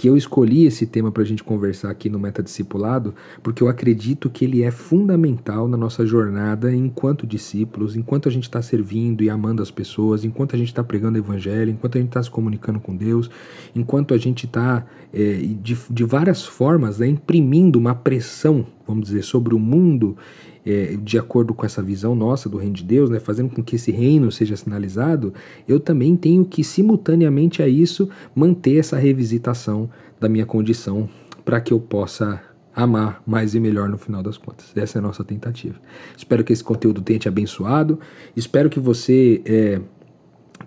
que 0.00 0.08
eu 0.08 0.16
escolhi 0.16 0.64
esse 0.64 0.86
tema 0.86 1.12
para 1.12 1.22
a 1.22 1.26
gente 1.26 1.44
conversar 1.44 1.90
aqui 1.90 2.08
no 2.08 2.18
Metadiscipulado, 2.18 3.14
porque 3.42 3.62
eu 3.62 3.68
acredito 3.68 4.30
que 4.30 4.46
ele 4.46 4.62
é 4.62 4.70
fundamental 4.70 5.68
na 5.68 5.76
nossa 5.76 6.06
jornada 6.06 6.74
enquanto 6.74 7.26
discípulos, 7.26 7.94
enquanto 7.94 8.26
a 8.26 8.32
gente 8.32 8.44
está 8.44 8.62
servindo 8.62 9.22
e 9.22 9.28
amando 9.28 9.62
as 9.62 9.70
pessoas, 9.70 10.24
enquanto 10.24 10.56
a 10.56 10.58
gente 10.58 10.68
está 10.68 10.82
pregando 10.82 11.18
o 11.18 11.20
Evangelho, 11.20 11.70
enquanto 11.70 11.98
a 11.98 12.00
gente 12.00 12.08
está 12.08 12.22
se 12.22 12.30
comunicando 12.30 12.80
com 12.80 12.96
Deus, 12.96 13.30
enquanto 13.76 14.14
a 14.14 14.16
gente 14.16 14.46
está, 14.46 14.86
é, 15.12 15.34
de, 15.60 15.76
de 15.90 16.04
várias 16.04 16.46
formas, 16.46 16.98
né, 16.98 17.06
imprimindo 17.06 17.78
uma 17.78 17.94
pressão, 17.94 18.64
vamos 18.90 19.06
dizer, 19.06 19.22
sobre 19.22 19.54
o 19.54 19.58
mundo 19.58 20.16
é, 20.64 20.96
de 21.02 21.18
acordo 21.18 21.54
com 21.54 21.64
essa 21.64 21.82
visão 21.82 22.14
nossa 22.14 22.48
do 22.48 22.58
reino 22.58 22.74
de 22.74 22.84
Deus, 22.84 23.08
né, 23.08 23.18
fazendo 23.18 23.50
com 23.50 23.62
que 23.62 23.76
esse 23.76 23.90
reino 23.90 24.30
seja 24.30 24.56
sinalizado, 24.56 25.32
eu 25.66 25.80
também 25.80 26.16
tenho 26.16 26.44
que, 26.44 26.62
simultaneamente 26.62 27.62
a 27.62 27.68
isso, 27.68 28.08
manter 28.34 28.78
essa 28.78 28.98
revisitação 28.98 29.88
da 30.20 30.28
minha 30.28 30.44
condição 30.44 31.08
para 31.44 31.60
que 31.60 31.72
eu 31.72 31.80
possa 31.80 32.42
amar 32.74 33.22
mais 33.26 33.54
e 33.54 33.60
melhor 33.60 33.88
no 33.88 33.98
final 33.98 34.22
das 34.22 34.36
contas. 34.36 34.72
Essa 34.76 34.98
é 34.98 35.00
a 35.00 35.02
nossa 35.02 35.24
tentativa. 35.24 35.76
Espero 36.16 36.44
que 36.44 36.52
esse 36.52 36.62
conteúdo 36.62 37.00
tenha 37.00 37.18
te 37.18 37.28
abençoado. 37.28 37.98
Espero 38.36 38.70
que 38.70 38.78
você, 38.78 39.42
é, 39.44 39.80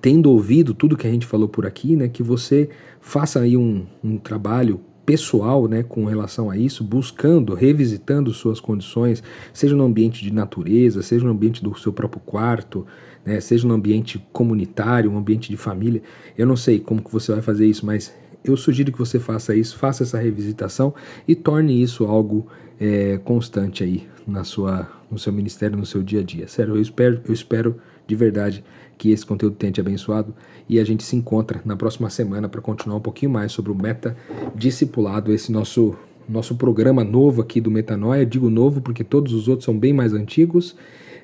tendo 0.01 0.29
ouvido 0.29 0.73
tudo 0.73 0.97
que 0.97 1.07
a 1.07 1.11
gente 1.11 1.25
falou 1.25 1.47
por 1.47 1.65
aqui, 1.65 1.95
né, 1.95 2.07
que 2.07 2.21
você 2.21 2.69
faça 2.99 3.39
aí 3.39 3.55
um, 3.55 3.85
um 4.03 4.17
trabalho 4.17 4.81
pessoal 5.05 5.67
né, 5.67 5.83
com 5.83 6.05
relação 6.05 6.49
a 6.49 6.57
isso, 6.57 6.83
buscando, 6.83 7.53
revisitando 7.53 8.33
suas 8.33 8.59
condições, 8.59 9.21
seja 9.53 9.75
no 9.75 9.83
ambiente 9.83 10.23
de 10.23 10.31
natureza, 10.31 11.01
seja 11.01 11.25
no 11.25 11.31
ambiente 11.31 11.63
do 11.63 11.77
seu 11.77 11.91
próprio 11.91 12.21
quarto, 12.21 12.85
né, 13.25 13.39
seja 13.39 13.67
no 13.67 13.73
ambiente 13.73 14.25
comunitário, 14.31 15.11
um 15.11 15.17
ambiente 15.17 15.49
de 15.49 15.57
família. 15.57 16.01
Eu 16.37 16.45
não 16.45 16.55
sei 16.55 16.79
como 16.79 17.01
que 17.01 17.11
você 17.11 17.31
vai 17.31 17.41
fazer 17.41 17.65
isso, 17.65 17.85
mas 17.85 18.13
eu 18.43 18.57
sugiro 18.57 18.91
que 18.91 18.99
você 18.99 19.19
faça 19.19 19.55
isso, 19.55 19.77
faça 19.77 20.03
essa 20.03 20.19
revisitação 20.19 20.93
e 21.27 21.35
torne 21.35 21.81
isso 21.81 22.05
algo 22.05 22.47
é, 22.79 23.17
constante 23.23 23.83
aí 23.83 24.07
na 24.27 24.43
sua, 24.43 24.89
no 25.09 25.17
seu 25.17 25.31
ministério, 25.31 25.77
no 25.77 25.85
seu 25.85 26.03
dia 26.03 26.19
a 26.19 26.23
dia. 26.23 26.47
Sério, 26.47 26.75
eu 26.75 26.81
espero, 26.81 27.21
eu 27.25 27.33
espero 27.33 27.75
de 28.05 28.15
verdade 28.15 28.63
que 29.03 29.11
esse 29.11 29.25
conteúdo 29.25 29.57
tenha 29.57 29.73
te 29.73 29.81
abençoado 29.81 30.33
e 30.69 30.79
a 30.79 30.83
gente 30.85 31.03
se 31.03 31.13
encontra 31.13 31.61
na 31.65 31.75
próxima 31.75 32.09
semana 32.09 32.47
para 32.47 32.61
continuar 32.61 32.95
um 32.95 33.01
pouquinho 33.01 33.29
mais 33.33 33.51
sobre 33.51 33.69
o 33.69 33.75
Meta 33.75 34.15
Discipulado, 34.55 35.33
esse 35.33 35.51
nosso 35.51 35.93
nosso 36.29 36.55
programa 36.55 37.03
novo 37.03 37.41
aqui 37.41 37.59
do 37.59 37.69
Metanoia. 37.69 38.25
Digo 38.25 38.49
novo 38.49 38.79
porque 38.79 39.03
todos 39.03 39.33
os 39.33 39.49
outros 39.49 39.65
são 39.65 39.77
bem 39.77 39.91
mais 39.91 40.13
antigos 40.13 40.73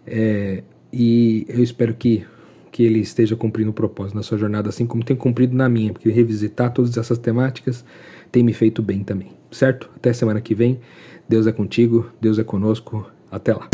é, 0.06 0.62
e 0.92 1.46
eu 1.48 1.64
espero 1.64 1.94
que 1.94 2.26
que 2.70 2.84
ele 2.84 3.00
esteja 3.00 3.36
cumprindo 3.36 3.72
o 3.72 3.74
propósito 3.74 4.16
na 4.16 4.24
sua 4.24 4.38
jornada, 4.38 4.68
assim 4.68 4.86
como 4.86 5.02
tem 5.02 5.16
cumprido 5.16 5.56
na 5.56 5.70
minha, 5.70 5.94
porque 5.94 6.10
revisitar 6.10 6.74
todas 6.74 6.98
essas 6.98 7.18
temáticas 7.18 7.86
tem 8.30 8.44
me 8.44 8.52
feito 8.52 8.82
bem 8.82 9.04
também, 9.06 9.32
certo? 9.50 9.90
Até 9.96 10.12
semana 10.12 10.42
que 10.42 10.54
vem. 10.54 10.82
Deus 11.28 11.48
é 11.48 11.52
contigo, 11.54 12.12
Deus 12.20 12.38
é 12.38 12.44
conosco. 12.44 13.10
Até 13.32 13.54
lá. 13.54 13.70